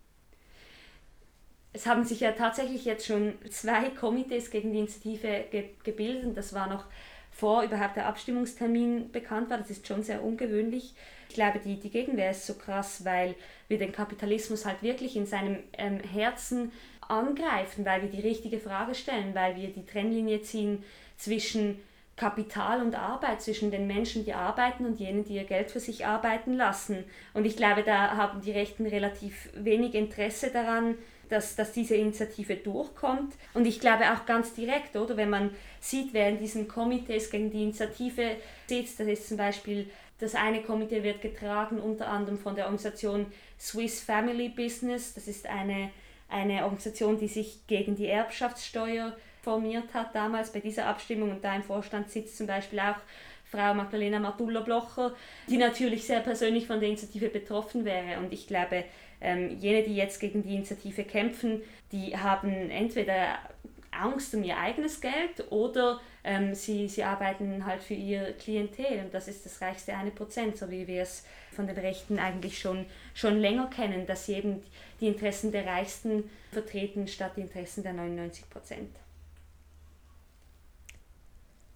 Es 1.71 1.85
haben 1.85 2.03
sich 2.03 2.19
ja 2.19 2.31
tatsächlich 2.31 2.85
jetzt 2.85 3.05
schon 3.05 3.33
zwei 3.49 3.89
Komitees 3.89 4.49
gegen 4.49 4.73
die 4.73 4.79
Initiative 4.79 5.45
ge 5.51 5.69
gebildet. 5.83 6.35
Das 6.35 6.53
war 6.53 6.67
noch 6.67 6.85
vor 7.31 7.63
überhaupt 7.63 7.95
der 7.95 8.07
Abstimmungstermin 8.07 9.11
bekannt 9.11 9.49
war. 9.49 9.59
Das 9.59 9.69
ist 9.69 9.87
schon 9.87 10.03
sehr 10.03 10.23
ungewöhnlich. 10.23 10.95
Ich 11.29 11.35
glaube, 11.35 11.59
die, 11.59 11.79
die 11.79 11.91
Gegenwehr 11.91 12.31
ist 12.31 12.47
so 12.47 12.55
krass, 12.55 13.05
weil 13.05 13.35
wir 13.67 13.77
den 13.77 13.91
Kapitalismus 13.91 14.65
halt 14.65 14.81
wirklich 14.81 15.15
in 15.15 15.27
seinem 15.27 15.59
ähm, 15.77 15.99
Herzen 15.99 16.71
angreifen, 17.07 17.85
weil 17.85 18.01
wir 18.01 18.09
die 18.09 18.27
richtige 18.27 18.59
Frage 18.59 18.95
stellen, 18.95 19.35
weil 19.35 19.55
wir 19.55 19.67
die 19.69 19.85
Trennlinie 19.85 20.41
ziehen 20.41 20.83
zwischen 21.17 21.79
Kapital 22.19 22.81
und 22.81 22.95
Arbeit, 22.95 23.41
zwischen 23.41 23.71
den 23.71 23.87
Menschen, 23.87 24.25
die 24.25 24.33
arbeiten 24.33 24.85
und 24.85 24.99
jenen, 24.99 25.23
die 25.23 25.35
ihr 25.35 25.45
Geld 25.45 25.71
für 25.71 25.79
sich 25.79 26.05
arbeiten 26.05 26.53
lassen. 26.53 27.05
Und 27.33 27.45
ich 27.45 27.55
glaube, 27.55 27.83
da 27.83 28.17
haben 28.17 28.41
die 28.41 28.51
Rechten 28.51 28.85
relativ 28.85 29.49
wenig 29.55 29.95
Interesse 29.95 30.49
daran, 30.51 30.95
dass, 31.29 31.55
dass 31.55 31.71
diese 31.71 31.95
Initiative 31.95 32.57
durchkommt. 32.57 33.33
Und 33.53 33.65
ich 33.65 33.79
glaube 33.79 34.11
auch 34.11 34.25
ganz 34.25 34.53
direkt, 34.53 34.97
oder 34.97 35.15
wenn 35.15 35.29
man 35.29 35.51
sieht, 35.79 36.13
wer 36.13 36.27
in 36.27 36.39
diesen 36.39 36.67
Komitees 36.67 37.29
gegen 37.29 37.51
die 37.51 37.63
Initiative 37.63 38.35
sitzt, 38.67 38.99
das 38.99 39.07
ist 39.07 39.29
zum 39.29 39.37
Beispiel 39.37 39.89
das 40.19 40.35
eine 40.35 40.61
Komitee 40.61 41.01
wird 41.01 41.21
getragen 41.21 41.79
unter 41.79 42.09
anderem 42.09 42.37
von 42.37 42.53
der 42.53 42.65
Organisation 42.65 43.27
Swiss 43.57 44.01
Family 44.01 44.49
Business. 44.49 45.13
Das 45.13 45.29
ist 45.29 45.47
eine, 45.47 45.91
eine 46.27 46.63
Organisation, 46.63 47.17
die 47.17 47.29
sich 47.29 47.65
gegen 47.67 47.95
die 47.95 48.07
Erbschaftssteuer 48.07 49.15
formiert 49.41 49.93
hat 49.93 50.13
damals 50.15 50.51
bei 50.51 50.59
dieser 50.59 50.85
Abstimmung. 50.85 51.31
Und 51.31 51.43
da 51.43 51.55
im 51.55 51.63
Vorstand 51.63 52.09
sitzt 52.09 52.37
zum 52.37 52.47
Beispiel 52.47 52.79
auch 52.79 52.97
Frau 53.45 53.73
Magdalena 53.73 54.19
Martulla-Blocher, 54.19 55.13
die 55.47 55.57
natürlich 55.57 56.05
sehr 56.05 56.19
persönlich 56.19 56.67
von 56.67 56.79
der 56.79 56.89
Initiative 56.89 57.29
betroffen 57.29 57.83
wäre. 57.83 58.19
Und 58.19 58.31
ich 58.31 58.47
glaube, 58.47 58.85
ähm, 59.21 59.57
jene, 59.57 59.83
die 59.83 59.95
jetzt 59.95 60.19
gegen 60.19 60.43
die 60.43 60.55
Initiative 60.55 61.03
kämpfen, 61.03 61.61
die 61.91 62.15
haben 62.15 62.69
entweder 62.69 63.39
Angst 63.91 64.33
um 64.35 64.43
ihr 64.43 64.57
eigenes 64.57 65.01
Geld 65.01 65.51
oder 65.51 65.99
ähm, 66.23 66.53
sie, 66.53 66.87
sie 66.87 67.03
arbeiten 67.03 67.65
halt 67.65 67.81
für 67.81 67.95
ihr 67.95 68.33
Klientel 68.33 69.03
und 69.03 69.13
das 69.13 69.27
ist 69.27 69.45
das 69.45 69.61
reichste 69.61 69.95
eine 69.95 70.11
Prozent, 70.11 70.57
so 70.57 70.69
wie 70.69 70.87
wir 70.87 71.01
es 71.01 71.25
von 71.51 71.67
den 71.67 71.77
Rechten 71.77 72.19
eigentlich 72.19 72.59
schon, 72.59 72.85
schon 73.13 73.39
länger 73.39 73.67
kennen, 73.69 74.05
dass 74.05 74.25
sie 74.25 74.35
eben 74.35 74.63
die 75.01 75.07
Interessen 75.07 75.51
der 75.51 75.65
Reichsten 75.65 76.29
vertreten 76.51 77.07
statt 77.07 77.33
die 77.35 77.41
Interessen 77.41 77.83
der 77.83 77.93
99 77.93 78.49
Prozent. 78.49 78.95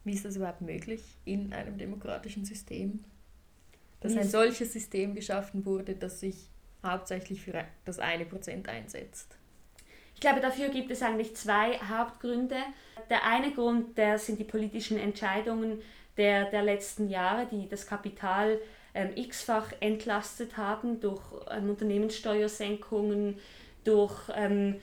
Wie 0.04 0.14
ist 0.14 0.26
das 0.26 0.36
überhaupt 0.36 0.62
möglich 0.62 1.02
in 1.26 1.54
einem 1.54 1.78
demokratischen 1.78 2.46
System? 2.46 3.04
Dass 4.02 4.18
ein 4.18 4.28
solches 4.28 4.74
System 4.74 5.16
geschaffen 5.16 5.66
wurde, 5.66 5.96
das 5.96 6.20
sich 6.20 6.50
hauptsächlich 6.86 7.42
für 7.42 7.64
das 7.86 8.00
eine 8.00 8.26
Prozent 8.26 8.68
einsetzt? 8.68 9.38
Ich 10.14 10.20
glaube, 10.20 10.42
dafür 10.42 10.70
gibt 10.70 10.92
es 10.92 11.02
eigentlich 11.02 11.36
zwei 11.36 11.78
Hauptgründe. 11.78 12.58
Der 13.10 13.26
eine 13.26 13.52
Grund, 13.52 13.98
der 13.98 14.20
sind 14.20 14.40
die 14.40 14.44
politischen 14.44 14.98
Entscheidungen 14.98 15.82
der, 16.18 16.50
der 16.52 16.64
letzten 16.64 17.10
Jahre, 17.10 17.48
die 17.48 17.68
das 17.68 17.88
Kapital 17.88 18.60
ähm, 18.94 19.12
x-fach 19.16 19.72
entlastet 19.80 20.58
haben 20.58 21.00
durch 21.00 21.22
ähm, 21.50 21.70
Unternehmenssteuersenkungen, 21.70 23.40
durch 23.84 24.30
ähm, 24.36 24.76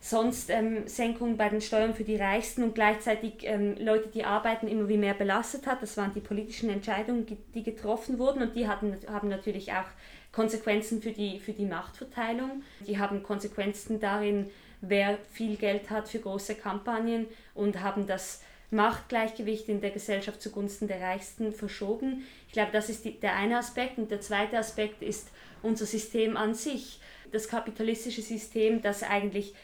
sonst 0.00 0.50
ähm, 0.50 0.86
Senkungen 0.86 1.36
bei 1.36 1.48
den 1.48 1.60
Steuern 1.60 1.94
für 1.94 2.04
die 2.04 2.16
Reichsten 2.16 2.62
und 2.62 2.74
gleichzeitig 2.74 3.42
ähm, 3.42 3.76
Leute, 3.78 4.08
die 4.08 4.24
arbeiten, 4.24 4.68
immer 4.68 4.88
wie 4.88 4.96
mehr 4.96 5.14
belastet 5.14 5.66
hat. 5.66 5.82
Das 5.82 5.96
waren 5.96 6.12
die 6.14 6.20
politischen 6.20 6.70
Entscheidungen, 6.70 7.26
die 7.54 7.62
getroffen 7.62 8.18
wurden 8.18 8.42
und 8.42 8.54
die 8.54 8.68
hatten, 8.68 8.96
haben 9.08 9.28
natürlich 9.28 9.72
auch 9.72 9.86
Konsequenzen 10.32 11.02
für 11.02 11.12
die, 11.12 11.40
für 11.40 11.52
die 11.52 11.66
Machtverteilung. 11.66 12.62
Die 12.86 12.98
haben 12.98 13.22
Konsequenzen 13.22 13.98
darin, 13.98 14.50
wer 14.80 15.18
viel 15.32 15.56
Geld 15.56 15.90
hat 15.90 16.08
für 16.08 16.20
große 16.20 16.54
Kampagnen 16.54 17.26
und 17.54 17.80
haben 17.82 18.06
das 18.06 18.42
Machtgleichgewicht 18.70 19.68
in 19.68 19.80
der 19.80 19.90
Gesellschaft 19.90 20.42
zugunsten 20.42 20.88
der 20.88 21.00
Reichsten 21.00 21.52
verschoben. 21.52 22.26
Ich 22.46 22.52
glaube, 22.52 22.70
das 22.72 22.90
ist 22.90 23.04
die, 23.04 23.18
der 23.18 23.34
eine 23.34 23.58
Aspekt. 23.58 23.98
Und 23.98 24.10
der 24.10 24.20
zweite 24.20 24.58
Aspekt 24.58 25.02
ist 25.02 25.28
unser 25.62 25.86
System 25.86 26.36
an 26.36 26.54
sich. 26.54 27.00
Das 27.32 27.48
kapitalistische 27.48 28.22
System, 28.22 28.82
das 28.82 29.02
eigentlich 29.02 29.54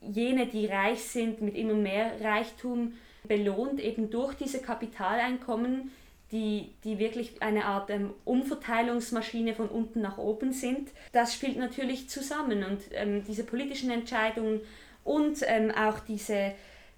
jene, 0.00 0.46
die 0.46 0.66
reich 0.66 1.02
sind, 1.02 1.40
mit 1.42 1.56
immer 1.56 1.74
mehr 1.74 2.12
Reichtum 2.20 2.94
belohnt, 3.24 3.80
eben 3.80 4.10
durch 4.10 4.34
diese 4.34 4.60
Kapitaleinkommen, 4.60 5.90
die, 6.32 6.70
die 6.84 6.98
wirklich 6.98 7.42
eine 7.42 7.64
Art 7.64 7.90
ähm, 7.90 8.14
Umverteilungsmaschine 8.24 9.54
von 9.54 9.68
unten 9.68 10.00
nach 10.00 10.16
oben 10.16 10.52
sind. 10.52 10.90
Das 11.12 11.34
spielt 11.34 11.56
natürlich 11.56 12.08
zusammen 12.08 12.64
und 12.64 12.80
ähm, 12.92 13.24
diese 13.24 13.44
politischen 13.44 13.90
Entscheidungen 13.90 14.60
und 15.02 15.38
ähm, 15.46 15.72
auch 15.72 15.98
diese, 16.00 16.52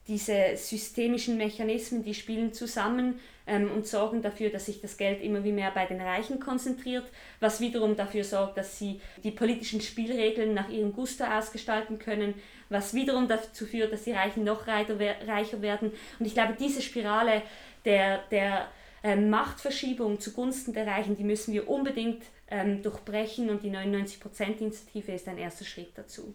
diese 0.06 0.56
systemischen 0.56 1.38
Mechanismen, 1.38 2.02
die 2.04 2.14
spielen 2.14 2.52
zusammen 2.52 3.20
ähm, 3.46 3.70
und 3.70 3.86
sorgen 3.86 4.22
dafür, 4.22 4.50
dass 4.50 4.66
sich 4.66 4.80
das 4.80 4.96
Geld 4.96 5.22
immer 5.22 5.44
wie 5.44 5.52
mehr 5.52 5.70
bei 5.70 5.86
den 5.86 6.00
Reichen 6.00 6.40
konzentriert, 6.40 7.04
was 7.40 7.60
wiederum 7.60 7.96
dafür 7.96 8.24
sorgt, 8.24 8.56
dass 8.56 8.78
sie 8.78 9.00
die 9.24 9.30
politischen 9.30 9.80
Spielregeln 9.80 10.54
nach 10.54 10.68
ihrem 10.68 10.92
Gusto 10.92 11.24
ausgestalten 11.24 11.98
können, 11.98 12.34
was 12.68 12.94
wiederum 12.94 13.28
dazu 13.28 13.66
führt, 13.66 13.92
dass 13.92 14.04
die 14.04 14.12
Reichen 14.12 14.44
noch 14.44 14.66
reicher 14.66 15.62
werden. 15.62 15.92
Und 16.18 16.26
ich 16.26 16.34
glaube, 16.34 16.56
diese 16.58 16.82
Spirale 16.82 17.42
der, 17.84 18.18
der 18.30 18.68
ähm, 19.02 19.30
Machtverschiebung 19.30 20.20
zugunsten 20.20 20.72
der 20.72 20.86
Reichen, 20.86 21.16
die 21.16 21.24
müssen 21.24 21.52
wir 21.52 21.68
unbedingt 21.68 22.22
ähm, 22.48 22.82
durchbrechen 22.82 23.50
und 23.50 23.62
die 23.62 23.70
99%-Initiative 23.70 25.12
ist 25.12 25.28
ein 25.28 25.38
erster 25.38 25.64
Schritt 25.64 25.96
dazu. 25.96 26.34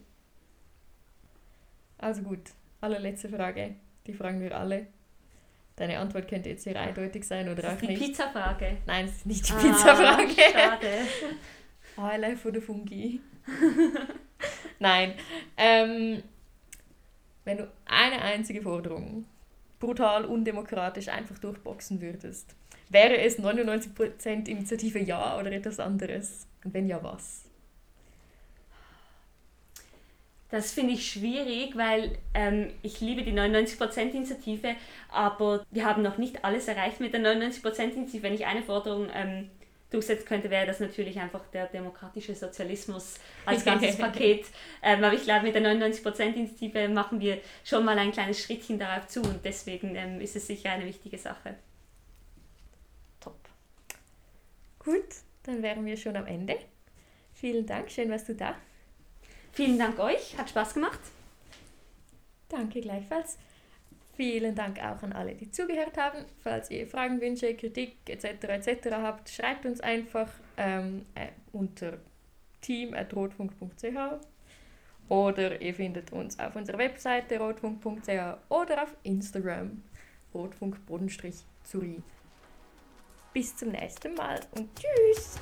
Also 1.97 2.21
gut, 2.21 2.51
allerletzte 2.81 3.29
Frage, 3.29 3.75
die 4.05 4.13
fragen 4.13 4.41
wir 4.41 4.57
alle. 4.57 4.87
Deine 5.77 5.99
Antwort 5.99 6.27
könnte 6.27 6.49
jetzt 6.49 6.63
sehr 6.63 6.75
eindeutig 6.79 7.23
sein 7.23 7.47
oder 7.47 7.61
das 7.61 7.71
auch 7.71 7.75
ist 7.75 7.81
die 7.83 7.87
nicht. 7.87 8.01
Pizza-Frage. 8.03 8.77
Nein, 8.87 9.05
es 9.05 9.11
ist 9.17 9.25
nicht 9.27 9.47
die 9.47 9.53
Ah, 9.53 9.57
Pizza-Frage. 9.59 10.33
Schade. 10.51 10.91
Highlight 11.97 12.39
for 12.39 12.51
the 12.51 12.59
Fungi. 12.59 13.21
Nein. 14.79 15.13
Ähm, 15.55 16.23
wenn 17.45 17.57
du 17.57 17.71
eine 17.85 18.21
einzige 18.21 18.61
Forderung 18.61 19.25
brutal 19.79 20.25
undemokratisch 20.25 21.07
einfach 21.09 21.37
durchboxen 21.37 22.01
würdest, 22.01 22.55
wäre 22.89 23.17
es 23.19 23.39
99% 23.39 24.47
Initiative 24.47 24.99
Ja 24.99 25.37
oder 25.39 25.51
etwas 25.51 25.79
anderes? 25.79 26.47
Und 26.63 26.73
wenn 26.73 26.87
ja, 26.87 27.01
was? 27.03 27.45
Das 30.49 30.71
finde 30.71 30.93
ich 30.93 31.11
schwierig, 31.11 31.75
weil 31.75 32.17
ähm, 32.33 32.71
ich 32.81 33.01
liebe 33.01 33.23
die 33.23 33.33
99%-Initiative, 33.33 34.75
aber 35.09 35.65
wir 35.71 35.85
haben 35.85 36.01
noch 36.01 36.17
nicht 36.17 36.45
alles 36.45 36.69
erreicht 36.69 37.01
mit 37.01 37.13
der 37.13 37.21
99%-Initiative. 37.21 38.23
Wenn 38.23 38.33
ich 38.33 38.45
eine 38.45 38.63
Forderung 38.63 39.09
ähm, 39.13 39.49
durchsetzen 39.89 40.25
könnte, 40.25 40.49
wäre 40.49 40.65
das 40.65 40.79
natürlich 40.79 41.19
einfach 41.19 41.41
der 41.51 41.67
demokratische 41.67 42.33
Sozialismus 42.33 43.15
als 43.45 43.65
ganzes 43.65 43.97
Paket. 43.97 44.45
Ähm, 44.81 45.03
aber 45.03 45.15
ich 45.15 45.23
glaube, 45.23 45.43
mit 45.43 45.55
der 45.55 45.63
99%-Initiative 45.63 46.87
machen 46.87 47.19
wir 47.19 47.39
schon 47.65 47.83
mal 47.83 47.97
ein 47.99 48.13
kleines 48.13 48.41
Schrittchen 48.41 48.79
darauf 48.79 49.07
zu 49.07 49.21
und 49.21 49.43
deswegen 49.43 49.95
ähm, 49.95 50.21
ist 50.21 50.37
es 50.37 50.47
sicher 50.47 50.71
eine 50.71 50.85
wichtige 50.85 51.17
Sache. 51.17 51.55
Top. 53.19 53.37
Gut, 54.79 55.07
dann 55.43 55.61
wären 55.61 55.85
wir 55.85 55.97
schon 55.97 56.15
am 56.15 56.25
Ende. 56.25 56.57
Vielen 57.33 57.65
Dank, 57.65 57.91
schön 57.91 58.09
warst 58.09 58.29
du 58.29 58.33
da. 58.33 58.55
Vielen 59.57 59.79
Dank 59.79 59.97
euch, 59.97 60.37
hat 60.37 60.51
Spaß 60.51 60.75
gemacht. 60.75 60.99
Danke 62.47 62.79
gleichfalls. 62.79 63.39
Vielen 64.15 64.53
Dank 64.53 64.77
auch 64.77 65.01
an 65.01 65.13
alle, 65.13 65.33
die 65.33 65.49
zugehört 65.49 65.97
haben. 65.97 66.25
Falls 66.43 66.69
ihr 66.69 66.85
Fragen, 66.85 67.19
Wünsche, 67.19 67.55
Kritik 67.55 67.95
etc. 68.05 68.43
etc. 68.49 68.89
habt, 68.91 69.27
schreibt 69.29 69.65
uns 69.65 69.81
einfach 69.81 70.29
ähm, 70.57 71.07
äh, 71.15 71.29
unter 71.53 71.97
team.rotfunk.ch 72.61 73.97
oder 75.09 75.59
ihr 75.59 75.73
findet 75.73 76.11
uns 76.11 76.37
auf 76.37 76.55
unserer 76.55 76.77
Webseite 76.77 77.39
rotfunk.ch 77.39 78.37
oder 78.49 78.83
auf 78.83 78.95
Instagram 79.01 79.81
rotfunk-zuri. 80.35 82.03
Bis 83.33 83.55
zum 83.55 83.69
nächsten 83.69 84.13
Mal 84.13 84.39
und 84.51 84.69
tschüss! 84.75 85.39